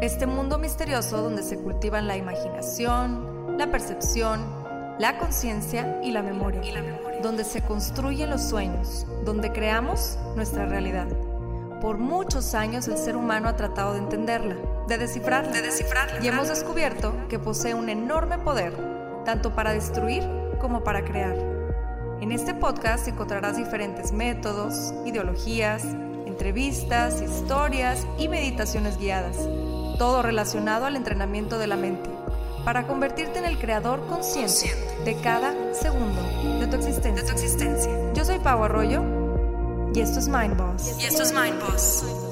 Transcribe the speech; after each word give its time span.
este 0.00 0.26
mundo 0.26 0.56
misterioso 0.56 1.20
donde 1.20 1.42
se 1.42 1.58
cultivan 1.58 2.06
la 2.06 2.16
imaginación, 2.16 3.58
la 3.58 3.70
percepción, 3.70 4.40
la 4.98 5.18
conciencia 5.18 6.00
y 6.02 6.10
la 6.10 6.22
memoria, 6.22 6.62
donde 7.22 7.44
se 7.44 7.60
construyen 7.60 8.30
los 8.30 8.40
sueños, 8.40 9.06
donde 9.26 9.52
creamos 9.52 10.18
nuestra 10.36 10.64
realidad. 10.64 11.06
Por 11.82 11.98
muchos 11.98 12.54
años 12.54 12.88
el 12.88 12.96
ser 12.96 13.14
humano 13.14 13.46
ha 13.50 13.56
tratado 13.56 13.92
de 13.92 13.98
entenderla, 13.98 14.56
de 14.88 14.96
descifrarla, 14.96 15.52
de 15.52 15.60
descifrarla 15.60 16.24
y 16.24 16.28
hemos 16.28 16.48
descubierto 16.48 17.14
que 17.28 17.38
posee 17.38 17.74
un 17.74 17.90
enorme 17.90 18.38
poder, 18.38 18.72
tanto 19.26 19.54
para 19.54 19.74
destruir 19.74 20.22
como 20.62 20.82
para 20.82 21.04
crear. 21.04 21.36
En 22.22 22.32
este 22.32 22.54
podcast 22.54 23.06
encontrarás 23.06 23.58
diferentes 23.58 24.12
métodos, 24.12 24.94
ideologías, 25.04 25.84
entrevistas, 26.34 27.22
historias 27.22 28.08
y 28.18 28.26
meditaciones 28.26 28.98
guiadas, 28.98 29.36
todo 29.98 30.20
relacionado 30.20 30.84
al 30.84 30.96
entrenamiento 30.96 31.58
de 31.58 31.68
la 31.68 31.76
mente, 31.76 32.10
para 32.64 32.88
convertirte 32.88 33.38
en 33.38 33.44
el 33.44 33.56
creador 33.56 34.04
consciente 34.08 34.74
de 35.04 35.14
cada 35.22 35.54
segundo 35.72 36.20
de 36.58 36.66
tu 36.66 36.76
existencia. 36.76 38.12
Yo 38.14 38.24
soy 38.24 38.40
Pau 38.40 38.64
Arroyo 38.64 39.04
y 39.94 40.00
esto 40.00 40.18
es 40.18 40.26
Mind 40.26 40.56
Boss. 40.56 40.96
Y 41.00 41.04
esto 41.04 41.22
es 41.22 41.32
Mind 41.32 41.60
Boss. 41.60 42.23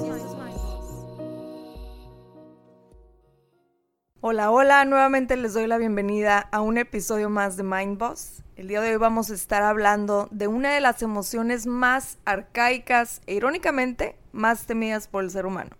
Hola, 4.25 4.51
hola, 4.51 4.85
nuevamente 4.85 5.35
les 5.35 5.53
doy 5.53 5.67
la 5.67 5.77
bienvenida 5.77 6.39
a 6.39 6.61
un 6.61 6.77
episodio 6.77 7.29
más 7.29 7.57
de 7.57 7.63
Mind 7.63 7.97
Boss. 7.97 8.41
El 8.55 8.69
día 8.69 8.79
de 8.79 8.91
hoy 8.91 8.95
vamos 8.95 9.29
a 9.29 9.33
estar 9.33 9.63
hablando 9.63 10.29
de 10.31 10.47
una 10.47 10.73
de 10.73 10.79
las 10.79 11.01
emociones 11.01 11.67
más 11.67 12.19
arcaicas 12.23 13.21
e 13.27 13.33
irónicamente 13.33 14.15
más 14.31 14.65
temidas 14.65 15.09
por 15.09 15.25
el 15.25 15.29
ser 15.29 15.45
humano, 15.45 15.71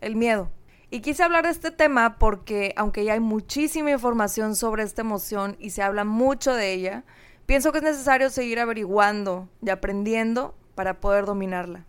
el 0.00 0.14
miedo. 0.14 0.52
Y 0.88 1.00
quise 1.00 1.24
hablar 1.24 1.46
de 1.46 1.50
este 1.50 1.72
tema 1.72 2.16
porque 2.20 2.74
aunque 2.76 3.04
ya 3.04 3.14
hay 3.14 3.20
muchísima 3.20 3.90
información 3.90 4.54
sobre 4.54 4.84
esta 4.84 5.02
emoción 5.02 5.56
y 5.58 5.70
se 5.70 5.82
habla 5.82 6.04
mucho 6.04 6.54
de 6.54 6.72
ella, 6.72 7.02
pienso 7.46 7.72
que 7.72 7.78
es 7.78 7.84
necesario 7.84 8.30
seguir 8.30 8.60
averiguando 8.60 9.48
y 9.60 9.70
aprendiendo 9.70 10.54
para 10.76 11.00
poder 11.00 11.26
dominarla. 11.26 11.86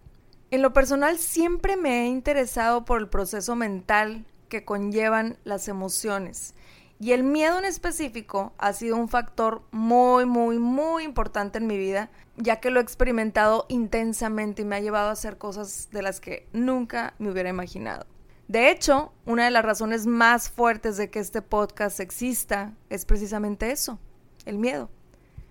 En 0.50 0.64
lo 0.64 0.74
personal 0.74 1.20
siempre 1.20 1.78
me 1.78 2.02
he 2.02 2.08
interesado 2.08 2.86
por 2.86 3.00
el 3.00 3.08
proceso 3.08 3.56
mental 3.56 4.26
que 4.52 4.66
conllevan 4.66 5.38
las 5.46 5.70
emociones. 5.70 6.54
Y 7.00 7.14
el 7.14 7.24
miedo 7.24 7.58
en 7.58 7.66
específico 7.66 8.54
ha 8.60 8.74
sido 8.74 8.98
un 8.98 9.08
factor 9.08 9.64
muy, 9.72 10.26
muy, 10.26 10.60
muy 10.60 11.04
importante 11.04 11.58
en 11.58 11.66
mi 11.66 11.78
vida, 11.78 12.12
ya 12.36 12.60
que 12.60 12.70
lo 12.70 12.80
he 12.80 12.84
experimentado 12.84 13.66
intensamente 13.70 14.62
y 14.62 14.66
me 14.66 14.76
ha 14.76 14.82
llevado 14.82 15.10
a 15.10 15.14
hacer 15.14 15.40
cosas 15.40 15.90
de 15.92 16.04
las 16.04 16.20
que 16.20 16.48
nunca 16.52 17.16
me 17.18 17.32
hubiera 17.32 17.50
imaginado. 17.50 18.06
De 18.50 18.70
hecho, 18.70 19.14
una 19.26 19.46
de 19.46 19.52
las 19.52 19.64
razones 19.64 20.06
más 20.06 20.50
fuertes 20.50 20.98
de 20.98 21.10
que 21.10 21.20
este 21.20 21.42
podcast 21.42 22.02
exista 22.02 22.74
es 22.90 23.06
precisamente 23.06 23.72
eso, 23.72 23.98
el 24.46 24.58
miedo. 24.58 24.90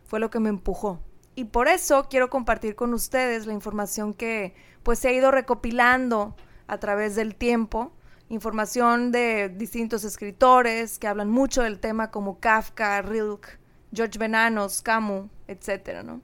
Fue 0.05 0.21
lo 0.21 0.31
que 0.31 0.41
me 0.41 0.51
empujó. 0.51 1.01
Y 1.35 1.47
por 1.47 1.69
eso 1.69 2.07
quiero 2.11 2.29
compartir 2.29 2.77
con 2.77 2.93
ustedes 2.93 3.47
la 3.47 3.55
información 3.55 4.13
que 4.13 4.55
pues 4.83 5.03
ha 5.07 5.11
ido 5.11 5.31
recopilando 5.31 6.37
a 6.67 6.79
través 6.79 7.17
del 7.17 7.35
tiempo 7.35 7.93
información 8.31 9.11
de 9.11 9.49
distintos 9.49 10.05
escritores 10.05 10.99
que 10.99 11.09
hablan 11.09 11.29
mucho 11.29 11.63
del 11.63 11.81
tema 11.81 12.11
como 12.11 12.39
Kafka, 12.39 13.03
Rilke, 13.03 13.59
George 13.93 14.19
Benanos, 14.19 14.83
Camus, 14.83 15.29
etc. 15.49 16.03
¿no? 16.05 16.23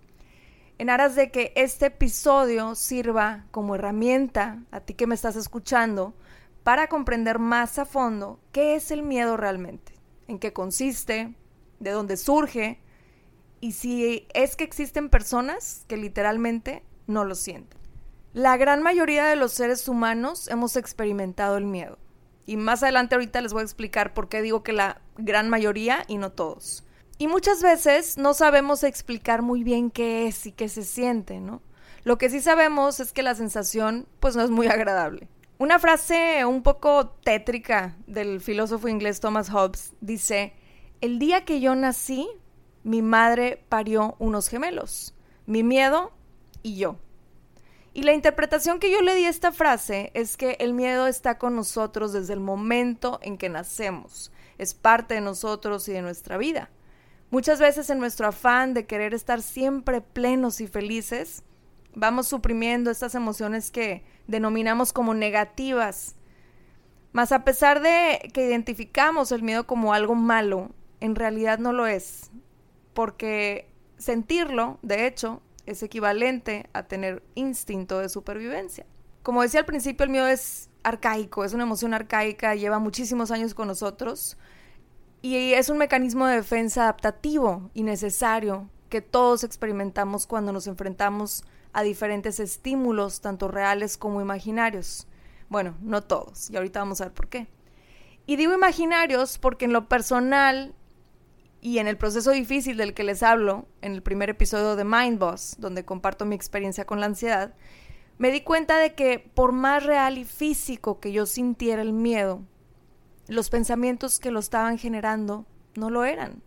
En 0.79 0.89
aras 0.89 1.17
de 1.17 1.31
que 1.31 1.53
este 1.57 1.87
episodio 1.87 2.77
sirva 2.77 3.45
como 3.51 3.75
herramienta 3.75 4.63
a 4.71 4.81
ti 4.81 4.95
que 4.95 5.09
me 5.09 5.17
estás 5.17 5.35
escuchando 5.35 6.15
para 6.63 6.89
comprender 6.89 7.41
más 7.41 7.79
a 7.79 7.85
fondo 7.85 8.41
qué 8.53 8.77
es 8.77 8.91
el 8.93 9.03
miedo 9.03 9.37
realmente, 9.37 9.93
en 10.29 10.39
qué 10.39 10.53
consiste, 10.53 11.35
de 11.81 11.91
dónde 11.91 12.17
surge 12.17 12.81
y 13.61 13.73
si 13.73 14.29
es 14.33 14.55
que 14.55 14.65
existen 14.65 15.09
personas 15.09 15.85
que 15.89 15.97
literalmente 15.97 16.85
no 17.09 17.25
lo 17.25 17.35
sienten. 17.35 17.86
La 18.37 18.59
gran 18.59 18.83
mayoría 18.83 19.25
de 19.25 19.35
los 19.35 19.53
seres 19.53 19.89
humanos 19.89 20.49
hemos 20.49 20.77
experimentado 20.77 21.57
el 21.57 21.65
miedo. 21.65 21.97
Y 22.45 22.59
más 22.59 22.83
adelante 22.83 23.15
ahorita 23.15 23.41
les 23.41 23.55
voy 23.55 23.63
a 23.63 23.65
explicar 23.65 24.13
por 24.13 24.29
qué 24.29 24.43
digo 24.43 24.63
que 24.63 24.75
la 24.75 25.01
gran 25.17 25.49
mayoría 25.49 26.05
y 26.07 26.19
no 26.19 26.31
todos. 26.33 26.85
Y 27.17 27.29
muchas 27.29 27.63
veces 27.63 28.19
no 28.19 28.35
sabemos 28.35 28.85
explicar 28.85 29.41
muy 29.41 29.65
bien 29.65 29.91
qué 29.91 30.27
es 30.27 30.45
y 30.45 30.53
qué 30.53 30.69
se 30.69 30.83
siente, 30.83 31.41
¿no? 31.41 31.63
Lo 32.05 32.19
que 32.19 32.29
sí 32.29 32.43
sabemos 32.43 33.01
es 33.01 33.15
que 33.15 33.23
la 33.23 33.35
sensación 33.35 34.07
pues 34.21 34.37
no 34.37 34.43
es 34.43 34.51
muy 34.51 34.67
agradable. 34.67 35.29
Una 35.57 35.79
frase 35.79 36.45
un 36.45 36.63
poco 36.63 37.09
tétrica 37.25 37.97
del 38.07 38.43
filósofo 38.43 38.89
inglés 38.89 39.19
Thomas 39.19 39.49
Hobbes 39.49 39.95
dice, 40.03 40.53
el 41.01 41.19
día 41.19 41.47
que 41.47 41.61
yo 41.61 41.75
nací, 41.75 42.29
mi 42.85 43.01
madre 43.01 43.65
parió 43.71 44.15
unos 44.19 44.49
gemelos, 44.49 45.15
mi 45.47 45.63
miedo 45.63 46.13
y 46.63 46.77
yo. 46.77 46.99
Y 47.97 48.03
la 48.03 48.13
interpretación 48.13 48.79
que 48.79 48.91
yo 48.91 49.01
le 49.01 49.15
di 49.15 49.25
a 49.25 49.31
esta 49.31 49.53
frase 49.53 50.11
es 50.13 50.37
que 50.37 50.59
el 50.61 50.75
miedo 50.75 51.07
está 51.07 51.39
con 51.39 51.57
nosotros 51.57 52.13
desde 52.13 52.35
el 52.35 52.41
momento 52.41 53.19
en 53.23 53.39
que 53.39 53.49
nacemos. 53.49 54.31
Es 54.59 54.75
parte 54.75 55.15
de 55.15 55.23
nosotros 55.23 55.89
y 55.89 55.93
de 55.93 56.03
nuestra 56.03 56.37
vida. 56.37 56.69
Muchas 57.31 57.59
veces 57.59 57.89
en 57.89 57.99
nuestro 57.99 58.27
afán 58.27 58.75
de 58.75 58.85
querer 58.85 59.15
estar 59.15 59.41
siempre 59.41 60.03
plenos 60.03 60.61
y 60.61 60.67
felices, 60.67 61.43
vamos 61.95 62.29
suprimiendo 62.29 62.91
estas 62.91 63.15
emociones 63.15 63.71
que 63.71 64.05
denominamos 64.27 64.93
como 64.93 65.15
negativas. 65.15 66.17
Mas 67.13 67.33
a 67.33 67.45
pesar 67.45 67.81
de 67.81 68.31
que 68.35 68.45
identificamos 68.45 69.33
el 69.33 69.43
miedo 69.43 69.67
como 69.67 69.95
algo 69.95 70.15
malo, 70.15 70.71
en 71.01 71.15
realidad 71.15 71.59
no 71.59 71.73
lo 71.73 71.87
es. 71.87 72.31
Porque 72.93 73.71
sentirlo, 73.97 74.79
de 74.83 75.07
hecho, 75.07 75.41
es 75.67 75.83
equivalente 75.83 76.69
a 76.73 76.85
tener 76.85 77.23
instinto 77.35 77.99
de 77.99 78.09
supervivencia. 78.09 78.87
Como 79.23 79.43
decía 79.43 79.61
al 79.61 79.67
principio, 79.67 80.05
el 80.05 80.11
miedo 80.11 80.29
es 80.29 80.71
arcaico, 80.83 81.45
es 81.45 81.53
una 81.53 81.65
emoción 81.65 81.95
arcaica, 81.95 82.55
lleva 82.55 82.79
muchísimos 82.79 83.31
años 83.31 83.55
con 83.55 83.67
nosotros 83.69 84.39
y 85.21 85.53
es 85.55 85.69
un 85.69 85.79
mecanismo 85.79 86.27
de 86.27 86.37
defensa 86.37 86.85
adaptativo 86.85 87.71
y 87.75 87.83
necesario 87.83 88.71
que 88.89 89.01
todos 89.01 89.43
experimentamos 89.43 90.27
cuando 90.27 90.53
nos 90.53 90.69
enfrentamos 90.69 91.45
a 91.73 91.83
diferentes 91.83 92.39
estímulos, 92.39 93.21
tanto 93.21 93.49
reales 93.49 93.97
como 93.97 94.21
imaginarios. 94.21 95.09
Bueno, 95.49 95.77
no 95.81 96.03
todos, 96.03 96.51
y 96.51 96.57
ahorita 96.57 96.79
vamos 96.79 97.01
a 97.01 97.07
ver 97.07 97.13
por 97.13 97.29
qué. 97.29 97.49
Y 98.27 98.37
digo 98.37 98.55
imaginarios 98.55 99.39
porque 99.39 99.65
en 99.65 99.73
lo 99.73 99.89
personal 99.89 100.75
y 101.67 101.81
en 101.81 101.89
el 101.89 101.97
proceso 101.97 102.31
difícil 102.31 102.77
del 102.77 102.95
que 102.95 103.03
les 103.03 103.25
hablo, 103.25 103.67
en 103.83 103.91
el 103.91 104.01
primer 104.01 104.31
episodio 104.31 104.77
de 104.77 104.85
Mind 104.85 105.19
Boss, 105.19 105.57
donde 105.59 105.85
comparto 105.85 106.25
mi 106.25 106.37
experiencia 106.37 106.85
con 106.85 107.01
la 107.01 107.07
ansiedad, 107.07 107.55
me 108.19 108.31
di 108.31 108.43
cuenta 108.43 108.79
de 108.79 108.95
que 108.95 109.19
por 109.19 109.51
más 109.51 109.83
real 109.83 110.17
y 110.17 110.25
físico 110.25 111.01
que 111.01 111.11
yo 111.11 111.27
sintiera 111.27 111.83
el 111.83 111.93
miedo, 111.93 112.45
los 113.27 113.51
pensamientos 113.51 114.21
que 114.21 114.31
lo 114.31 114.39
estaban 114.39 114.79
generando 114.79 115.45
no 115.75 115.91
lo 115.91 116.05
eran. 116.05 116.41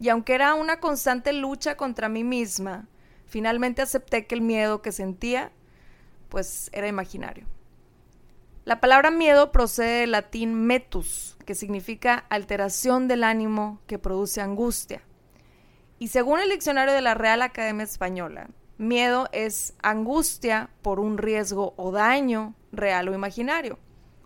Y 0.00 0.08
aunque 0.08 0.34
era 0.34 0.54
una 0.54 0.80
constante 0.80 1.32
lucha 1.32 1.76
contra 1.76 2.08
mí 2.08 2.24
misma, 2.24 2.88
finalmente 3.26 3.80
acepté 3.80 4.26
que 4.26 4.34
el 4.34 4.40
miedo 4.40 4.82
que 4.82 4.90
sentía, 4.90 5.52
pues 6.30 6.68
era 6.72 6.88
imaginario. 6.88 7.46
La 8.64 8.80
palabra 8.80 9.12
miedo 9.12 9.52
procede 9.52 10.00
del 10.00 10.10
latín 10.10 10.66
metus, 10.66 11.35
que 11.46 11.54
significa 11.54 12.26
alteración 12.28 13.08
del 13.08 13.24
ánimo 13.24 13.80
que 13.86 13.98
produce 13.98 14.42
angustia. 14.42 15.02
Y 15.98 16.08
según 16.08 16.40
el 16.40 16.50
diccionario 16.50 16.92
de 16.92 17.00
la 17.00 17.14
Real 17.14 17.40
Academia 17.40 17.84
Española, 17.84 18.50
miedo 18.76 19.28
es 19.32 19.74
angustia 19.82 20.68
por 20.82 21.00
un 21.00 21.16
riesgo 21.16 21.72
o 21.78 21.92
daño 21.92 22.54
real 22.72 23.08
o 23.08 23.14
imaginario, 23.14 23.78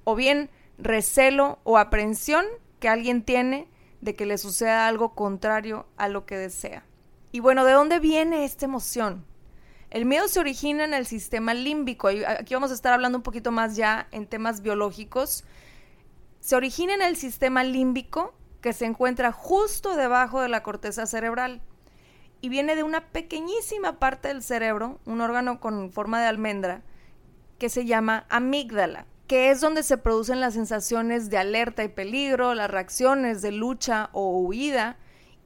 o 0.03 0.17
bien 0.17 0.51
recelo 0.79 1.61
o 1.63 1.79
aprehensión 1.79 2.45
que 2.81 2.89
alguien 2.89 3.23
tiene 3.23 3.69
de 4.01 4.17
que 4.17 4.27
le 4.27 4.39
suceda 4.39 4.89
algo 4.89 5.15
contrario 5.15 5.87
a 5.97 6.09
lo 6.09 6.27
que 6.27 6.37
desea. 6.37 6.85
Y 7.31 7.41
bueno, 7.41 7.65
¿de 7.65 7.73
dónde 7.73 8.01
viene 8.01 8.45
esta 8.45 8.65
emoción? 8.65 9.25
El 9.91 10.07
miedo 10.07 10.27
se 10.29 10.41
origina 10.41 10.85
en 10.85 10.95
el 10.95 11.07
sistema 11.07 11.53
límbico. 11.53 12.09
Aquí 12.09 12.55
vamos 12.55 12.71
a 12.71 12.75
estar 12.75 12.93
hablando 12.93 13.19
un 13.19 13.23
poquito 13.23 13.53
más 13.53 13.77
ya 13.77 14.09
en 14.11 14.27
temas 14.27 14.63
biológicos. 14.63 15.45
Se 16.41 16.57
origina 16.57 16.95
en 16.95 17.03
el 17.03 17.17
sistema 17.17 17.65
límbico 17.65 18.35
que 18.63 18.73
se 18.73 18.87
encuentra 18.87 19.31
justo 19.31 19.95
debajo 19.95 20.41
de 20.41 20.49
la 20.49 20.63
corteza 20.63 21.07
cerebral 21.07 21.61
y 22.41 22.49
viene 22.49 22.77
de 22.77 22.83
una 22.83 23.09
pequeñísima 23.09 23.99
parte 23.99 24.29
del 24.29 24.43
cerebro, 24.43 24.99
un 25.05 25.21
órgano 25.21 25.61
con 25.61 25.93
forma 25.93 26.21
de 26.21 26.29
almendra, 26.29 26.83
que 27.59 27.69
se 27.69 27.85
llama 27.85 28.25
amígdala, 28.31 29.05
que 29.27 29.51
es 29.51 29.61
donde 29.61 29.83
se 29.83 29.99
producen 29.99 30.41
las 30.41 30.55
sensaciones 30.55 31.29
de 31.29 31.37
alerta 31.37 31.85
y 31.85 31.89
peligro, 31.89 32.55
las 32.55 32.71
reacciones 32.71 33.43
de 33.43 33.53
lucha 33.53 34.09
o 34.13 34.39
huida, 34.39 34.97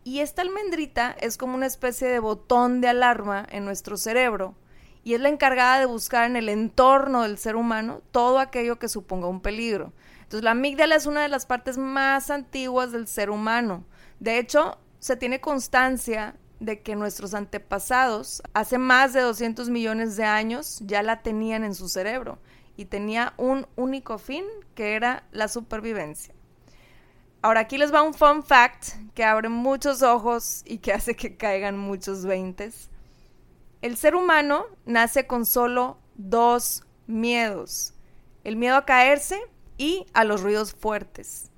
y 0.04 0.20
esta 0.20 0.42
almendrita 0.42 1.16
es 1.20 1.36
como 1.36 1.56
una 1.56 1.66
especie 1.66 2.06
de 2.08 2.20
botón 2.20 2.80
de 2.80 2.88
alarma 2.88 3.44
en 3.50 3.64
nuestro 3.64 3.96
cerebro 3.96 4.54
y 5.02 5.14
es 5.14 5.20
la 5.20 5.28
encargada 5.28 5.78
de 5.78 5.86
buscar 5.86 6.28
en 6.28 6.36
el 6.36 6.48
entorno 6.48 7.22
del 7.22 7.36
ser 7.36 7.56
humano 7.56 8.00
todo 8.10 8.38
aquello 8.38 8.78
que 8.78 8.88
suponga 8.88 9.28
un 9.28 9.40
peligro. 9.40 9.92
Entonces 10.34 10.46
la 10.46 10.50
amígdala 10.50 10.96
es 10.96 11.06
una 11.06 11.22
de 11.22 11.28
las 11.28 11.46
partes 11.46 11.78
más 11.78 12.28
antiguas 12.28 12.90
del 12.90 13.06
ser 13.06 13.30
humano. 13.30 13.84
De 14.18 14.40
hecho, 14.40 14.78
se 14.98 15.14
tiene 15.16 15.40
constancia 15.40 16.34
de 16.58 16.82
que 16.82 16.96
nuestros 16.96 17.34
antepasados 17.34 18.42
hace 18.52 18.78
más 18.78 19.12
de 19.12 19.20
200 19.20 19.70
millones 19.70 20.16
de 20.16 20.24
años 20.24 20.80
ya 20.84 21.04
la 21.04 21.22
tenían 21.22 21.62
en 21.62 21.76
su 21.76 21.88
cerebro 21.88 22.40
y 22.76 22.86
tenía 22.86 23.34
un 23.36 23.68
único 23.76 24.18
fin 24.18 24.44
que 24.74 24.96
era 24.96 25.22
la 25.30 25.46
supervivencia. 25.46 26.34
Ahora 27.40 27.60
aquí 27.60 27.78
les 27.78 27.94
va 27.94 28.02
un 28.02 28.12
fun 28.12 28.42
fact 28.42 28.88
que 29.14 29.22
abre 29.22 29.48
muchos 29.48 30.02
ojos 30.02 30.64
y 30.66 30.78
que 30.78 30.92
hace 30.94 31.14
que 31.14 31.36
caigan 31.36 31.78
muchos 31.78 32.26
veintes. 32.26 32.90
El 33.82 33.96
ser 33.96 34.16
humano 34.16 34.66
nace 34.84 35.28
con 35.28 35.46
solo 35.46 36.00
dos 36.16 36.82
miedos. 37.06 37.94
El 38.42 38.56
miedo 38.56 38.74
a 38.74 38.84
caerse 38.84 39.40
y 39.78 40.06
a 40.12 40.24
los 40.24 40.42
ruidos 40.42 40.72
fuertes. 40.72 41.50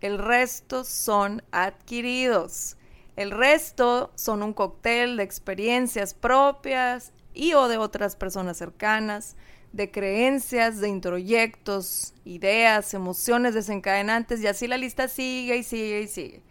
El 0.00 0.18
resto 0.18 0.84
son 0.84 1.42
adquiridos. 1.50 2.76
El 3.16 3.32
resto 3.32 4.12
son 4.14 4.42
un 4.42 4.52
cóctel 4.52 5.16
de 5.16 5.24
experiencias 5.24 6.14
propias 6.14 7.12
y 7.34 7.54
o 7.54 7.68
de 7.68 7.78
otras 7.78 8.14
personas 8.14 8.56
cercanas, 8.56 9.36
de 9.72 9.90
creencias, 9.90 10.80
de 10.80 10.88
introyectos, 10.88 12.14
ideas, 12.24 12.94
emociones 12.94 13.54
desencadenantes 13.54 14.40
y 14.40 14.46
así 14.46 14.66
la 14.66 14.76
lista 14.76 15.08
sigue 15.08 15.56
y 15.56 15.62
sigue 15.62 16.02
y 16.02 16.06
sigue. 16.06 16.42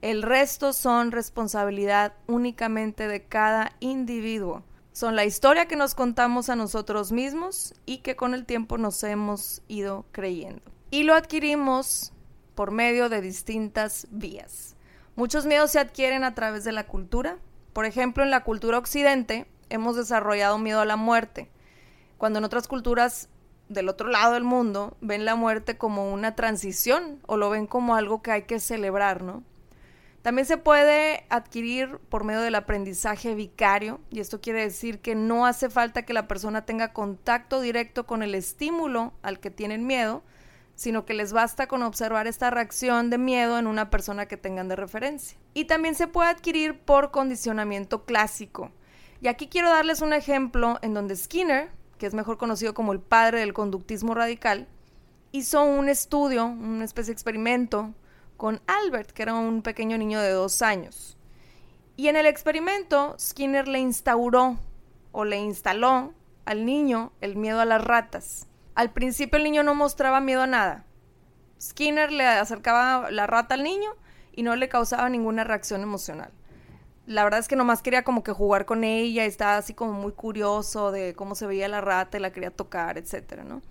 El 0.00 0.22
resto 0.22 0.72
son 0.72 1.10
responsabilidad 1.10 2.14
únicamente 2.26 3.08
de 3.08 3.24
cada 3.24 3.72
individuo. 3.80 4.62
Son 4.98 5.14
la 5.14 5.24
historia 5.24 5.66
que 5.66 5.76
nos 5.76 5.94
contamos 5.94 6.48
a 6.48 6.56
nosotros 6.56 7.12
mismos 7.12 7.72
y 7.86 7.98
que 7.98 8.16
con 8.16 8.34
el 8.34 8.44
tiempo 8.44 8.78
nos 8.78 9.04
hemos 9.04 9.62
ido 9.68 10.04
creyendo. 10.10 10.60
Y 10.90 11.04
lo 11.04 11.14
adquirimos 11.14 12.12
por 12.56 12.72
medio 12.72 13.08
de 13.08 13.20
distintas 13.20 14.08
vías. 14.10 14.74
Muchos 15.14 15.46
miedos 15.46 15.70
se 15.70 15.78
adquieren 15.78 16.24
a 16.24 16.34
través 16.34 16.64
de 16.64 16.72
la 16.72 16.88
cultura. 16.88 17.38
Por 17.72 17.84
ejemplo, 17.84 18.24
en 18.24 18.32
la 18.32 18.42
cultura 18.42 18.76
occidente 18.76 19.46
hemos 19.68 19.94
desarrollado 19.94 20.58
miedo 20.58 20.80
a 20.80 20.84
la 20.84 20.96
muerte, 20.96 21.48
cuando 22.16 22.40
en 22.40 22.44
otras 22.44 22.66
culturas 22.66 23.28
del 23.68 23.88
otro 23.88 24.08
lado 24.08 24.34
del 24.34 24.42
mundo 24.42 24.96
ven 25.00 25.24
la 25.24 25.36
muerte 25.36 25.78
como 25.78 26.12
una 26.12 26.34
transición 26.34 27.20
o 27.28 27.36
lo 27.36 27.50
ven 27.50 27.68
como 27.68 27.94
algo 27.94 28.20
que 28.20 28.32
hay 28.32 28.42
que 28.46 28.58
celebrar, 28.58 29.22
¿no? 29.22 29.44
También 30.28 30.44
se 30.44 30.58
puede 30.58 31.24
adquirir 31.30 32.00
por 32.10 32.22
medio 32.22 32.42
del 32.42 32.54
aprendizaje 32.54 33.34
vicario, 33.34 33.98
y 34.10 34.20
esto 34.20 34.42
quiere 34.42 34.60
decir 34.60 35.00
que 35.00 35.14
no 35.14 35.46
hace 35.46 35.70
falta 35.70 36.04
que 36.04 36.12
la 36.12 36.28
persona 36.28 36.66
tenga 36.66 36.92
contacto 36.92 37.62
directo 37.62 38.04
con 38.06 38.22
el 38.22 38.34
estímulo 38.34 39.14
al 39.22 39.40
que 39.40 39.50
tienen 39.50 39.86
miedo, 39.86 40.22
sino 40.74 41.06
que 41.06 41.14
les 41.14 41.32
basta 41.32 41.66
con 41.66 41.82
observar 41.82 42.26
esta 42.26 42.50
reacción 42.50 43.08
de 43.08 43.16
miedo 43.16 43.58
en 43.58 43.66
una 43.66 43.88
persona 43.88 44.26
que 44.26 44.36
tengan 44.36 44.68
de 44.68 44.76
referencia. 44.76 45.38
Y 45.54 45.64
también 45.64 45.94
se 45.94 46.08
puede 46.08 46.28
adquirir 46.28 46.78
por 46.78 47.10
condicionamiento 47.10 48.04
clásico. 48.04 48.70
Y 49.22 49.28
aquí 49.28 49.48
quiero 49.48 49.70
darles 49.70 50.02
un 50.02 50.12
ejemplo 50.12 50.78
en 50.82 50.92
donde 50.92 51.16
Skinner, 51.16 51.70
que 51.96 52.04
es 52.04 52.12
mejor 52.12 52.36
conocido 52.36 52.74
como 52.74 52.92
el 52.92 53.00
padre 53.00 53.40
del 53.40 53.54
conductismo 53.54 54.12
radical, 54.12 54.68
hizo 55.32 55.64
un 55.64 55.88
estudio, 55.88 56.44
una 56.44 56.84
especie 56.84 57.12
de 57.12 57.14
experimento 57.14 57.94
con 58.38 58.62
Albert, 58.68 59.10
que 59.10 59.22
era 59.22 59.34
un 59.34 59.62
pequeño 59.62 59.98
niño 59.98 60.20
de 60.20 60.30
dos 60.30 60.62
años. 60.62 61.18
Y 61.96 62.06
en 62.06 62.14
el 62.14 62.24
experimento, 62.24 63.16
Skinner 63.18 63.66
le 63.66 63.80
instauró 63.80 64.56
o 65.10 65.24
le 65.24 65.38
instaló 65.38 66.14
al 66.46 66.64
niño 66.64 67.12
el 67.20 67.34
miedo 67.34 67.60
a 67.60 67.64
las 67.64 67.82
ratas. 67.82 68.46
Al 68.76 68.92
principio 68.92 69.36
el 69.36 69.42
niño 69.42 69.64
no 69.64 69.74
mostraba 69.74 70.20
miedo 70.20 70.42
a 70.42 70.46
nada. 70.46 70.86
Skinner 71.60 72.12
le 72.12 72.24
acercaba 72.24 73.10
la 73.10 73.26
rata 73.26 73.56
al 73.56 73.64
niño 73.64 73.90
y 74.32 74.44
no 74.44 74.54
le 74.54 74.68
causaba 74.68 75.08
ninguna 75.08 75.42
reacción 75.42 75.82
emocional. 75.82 76.30
La 77.06 77.24
verdad 77.24 77.40
es 77.40 77.48
que 77.48 77.56
nomás 77.56 77.82
quería 77.82 78.04
como 78.04 78.22
que 78.22 78.30
jugar 78.30 78.66
con 78.66 78.84
ella 78.84 79.24
estaba 79.24 79.56
así 79.56 79.74
como 79.74 79.94
muy 79.94 80.12
curioso 80.12 80.92
de 80.92 81.14
cómo 81.14 81.34
se 81.34 81.48
veía 81.48 81.66
la 81.66 81.80
rata 81.80 82.18
y 82.18 82.20
la 82.20 82.30
quería 82.30 82.52
tocar, 82.52 82.98
etcétera, 82.98 83.42
¿no? 83.42 83.62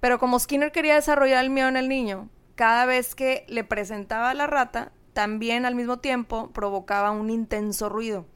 Pero 0.00 0.18
como 0.18 0.40
Skinner 0.40 0.72
quería 0.72 0.96
desarrollar 0.96 1.44
el 1.44 1.50
miedo 1.50 1.68
en 1.68 1.76
el 1.76 1.88
niño, 1.88 2.28
cada 2.58 2.86
vez 2.86 3.14
que 3.14 3.44
le 3.46 3.62
presentaba 3.62 4.30
a 4.30 4.34
la 4.34 4.48
rata, 4.48 4.90
también 5.12 5.64
al 5.64 5.76
mismo 5.76 6.00
tiempo 6.00 6.50
provocaba 6.50 7.12
un 7.12 7.30
intenso 7.30 7.88
ruido. 7.88 8.26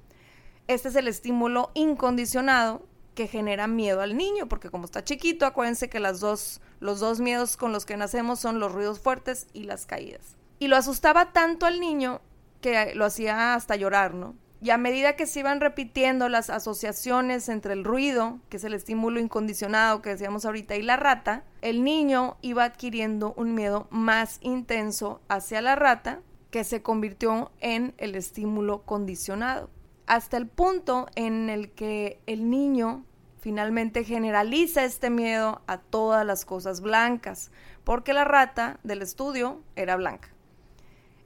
Este 0.69 0.91
es 0.91 0.95
el 0.95 1.09
estímulo 1.09 1.73
incondicionado 1.75 2.87
que 3.17 3.27
genera 3.27 3.67
miedo 3.67 4.01
al 4.01 4.17
niño, 4.17 4.49
porque 4.49 4.71
como 4.71 4.85
está 4.85 5.03
chiquito, 5.03 5.45
acuérdense 5.45 5.91
que 5.91 5.99
las 5.99 6.21
dos, 6.21 6.61
los 6.79 7.01
dos 7.01 7.19
miedos 7.19 7.57
con 7.57 7.73
los 7.73 7.85
que 7.85 7.97
nacemos 7.97 8.39
son 8.39 8.61
los 8.61 8.71
ruidos 8.71 9.01
fuertes 9.01 9.49
y 9.55 9.65
las 9.65 9.87
caídas. 9.87 10.37
Y 10.61 10.69
lo 10.69 10.77
asustaba 10.77 11.33
tanto 11.33 11.67
al 11.67 11.81
niño 11.81 12.21
que 12.61 12.95
lo 12.95 13.07
hacía 13.07 13.55
hasta 13.55 13.75
llorar, 13.75 14.15
¿no? 14.15 14.37
Y 14.63 14.71
a 14.71 14.79
medida 14.79 15.17
que 15.17 15.27
se 15.27 15.41
iban 15.41 15.61
repitiendo 15.61 16.29
las 16.29 16.49
asociaciones 16.49 17.49
entre 17.49 17.73
el 17.73 17.83
ruido, 17.83 18.39
que 18.49 18.59
es 18.59 18.65
el 18.65 18.75
estímulo 18.75 19.19
incondicionado 19.19 20.03
que 20.03 20.11
decíamos 20.11 20.45
ahorita, 20.45 20.77
y 20.77 20.83
la 20.83 20.97
rata, 20.97 21.45
el 21.63 21.83
niño 21.83 22.37
iba 22.43 22.65
adquiriendo 22.65 23.35
un 23.37 23.55
miedo 23.55 23.89
más 23.91 24.39
intenso 24.41 25.21
hacia 25.29 25.61
la 25.63 25.75
rata, 25.75 26.21
que 26.51 26.63
se 26.63 26.81
convirtió 26.81 27.51
en 27.61 27.95
el 27.99 28.15
estímulo 28.15 28.83
condicionado 28.83 29.69
hasta 30.07 30.37
el 30.37 30.47
punto 30.47 31.07
en 31.15 31.49
el 31.49 31.71
que 31.71 32.21
el 32.27 32.51
niño 32.51 33.05
finalmente 33.41 34.05
generaliza 34.05 34.85
este 34.85 35.11
miedo 35.11 35.63
a 35.67 35.79
todas 35.79 36.25
las 36.27 36.45
cosas 36.45 36.81
blancas, 36.81 37.51
porque 37.83 38.13
la 38.13 38.25
rata 38.25 38.79
del 38.83 39.03
estudio 39.03 39.63
era 39.75 39.97
blanca. 39.97 40.29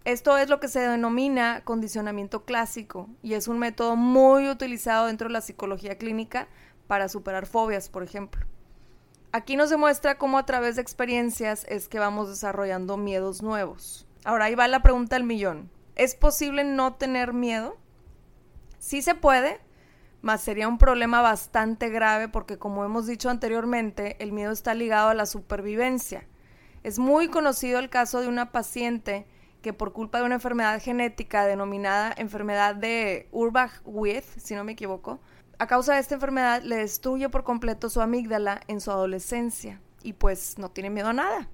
Esto 0.06 0.38
es 0.38 0.48
lo 0.48 0.60
que 0.60 0.68
se 0.68 0.78
denomina 0.78 1.62
condicionamiento 1.64 2.44
clásico 2.44 3.08
y 3.24 3.34
es 3.34 3.48
un 3.48 3.58
método 3.58 3.96
muy 3.96 4.48
utilizado 4.48 5.06
dentro 5.06 5.26
de 5.26 5.32
la 5.32 5.40
psicología 5.40 5.98
clínica 5.98 6.46
para 6.86 7.08
superar 7.08 7.44
fobias, 7.44 7.88
por 7.88 8.04
ejemplo. 8.04 8.46
Aquí 9.32 9.56
nos 9.56 9.68
demuestra 9.68 10.16
cómo 10.16 10.38
a 10.38 10.46
través 10.46 10.76
de 10.76 10.82
experiencias 10.82 11.66
es 11.68 11.88
que 11.88 11.98
vamos 11.98 12.28
desarrollando 12.28 12.96
miedos 12.96 13.42
nuevos. 13.42 14.06
Ahora 14.22 14.44
ahí 14.44 14.54
va 14.54 14.68
la 14.68 14.84
pregunta 14.84 15.16
del 15.16 15.24
millón. 15.24 15.72
¿Es 15.96 16.14
posible 16.14 16.62
no 16.62 16.94
tener 16.94 17.32
miedo? 17.32 17.76
Sí 18.78 19.02
se 19.02 19.16
puede, 19.16 19.58
mas 20.22 20.40
sería 20.40 20.68
un 20.68 20.78
problema 20.78 21.20
bastante 21.20 21.88
grave 21.88 22.28
porque 22.28 22.58
como 22.58 22.84
hemos 22.84 23.08
dicho 23.08 23.28
anteriormente, 23.28 24.14
el 24.22 24.30
miedo 24.30 24.52
está 24.52 24.72
ligado 24.72 25.08
a 25.08 25.14
la 25.14 25.26
supervivencia. 25.26 26.28
Es 26.84 27.00
muy 27.00 27.26
conocido 27.26 27.80
el 27.80 27.90
caso 27.90 28.20
de 28.20 28.28
una 28.28 28.52
paciente 28.52 29.26
que 29.66 29.72
por 29.72 29.92
culpa 29.92 30.20
de 30.20 30.24
una 30.24 30.36
enfermedad 30.36 30.80
genética 30.80 31.44
denominada 31.44 32.14
enfermedad 32.18 32.76
de 32.76 33.28
Urbach-Witt, 33.32 34.22
si 34.36 34.54
no 34.54 34.62
me 34.62 34.70
equivoco, 34.70 35.18
a 35.58 35.66
causa 35.66 35.94
de 35.94 35.98
esta 35.98 36.14
enfermedad 36.14 36.62
le 36.62 36.76
destruye 36.76 37.28
por 37.30 37.42
completo 37.42 37.90
su 37.90 38.00
amígdala 38.00 38.60
en 38.68 38.80
su 38.80 38.92
adolescencia 38.92 39.80
y 40.04 40.12
pues 40.12 40.56
no 40.56 40.70
tiene 40.70 40.90
miedo 40.90 41.08
a 41.08 41.14
nada. 41.14 41.48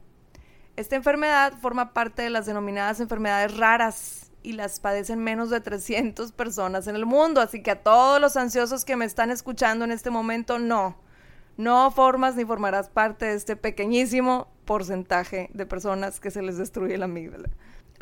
Esta 0.76 0.94
enfermedad 0.94 1.54
forma 1.54 1.94
parte 1.94 2.20
de 2.20 2.28
las 2.28 2.44
denominadas 2.44 3.00
enfermedades 3.00 3.56
raras 3.56 4.30
y 4.42 4.52
las 4.52 4.78
padecen 4.78 5.24
menos 5.24 5.48
de 5.48 5.62
300 5.62 6.32
personas 6.32 6.88
en 6.88 6.96
el 6.96 7.06
mundo. 7.06 7.40
Así 7.40 7.62
que 7.62 7.70
a 7.70 7.82
todos 7.82 8.20
los 8.20 8.36
ansiosos 8.36 8.84
que 8.84 8.94
me 8.94 9.06
están 9.06 9.30
escuchando 9.30 9.86
en 9.86 9.90
este 9.90 10.10
momento, 10.10 10.58
no, 10.58 10.98
no 11.56 11.90
formas 11.92 12.36
ni 12.36 12.44
formarás 12.44 12.90
parte 12.90 13.24
de 13.24 13.36
este 13.36 13.56
pequeñísimo 13.56 14.48
porcentaje 14.66 15.48
de 15.54 15.64
personas 15.64 16.20
que 16.20 16.30
se 16.30 16.42
les 16.42 16.58
destruye 16.58 16.98
la 16.98 17.06
amígdala. 17.06 17.48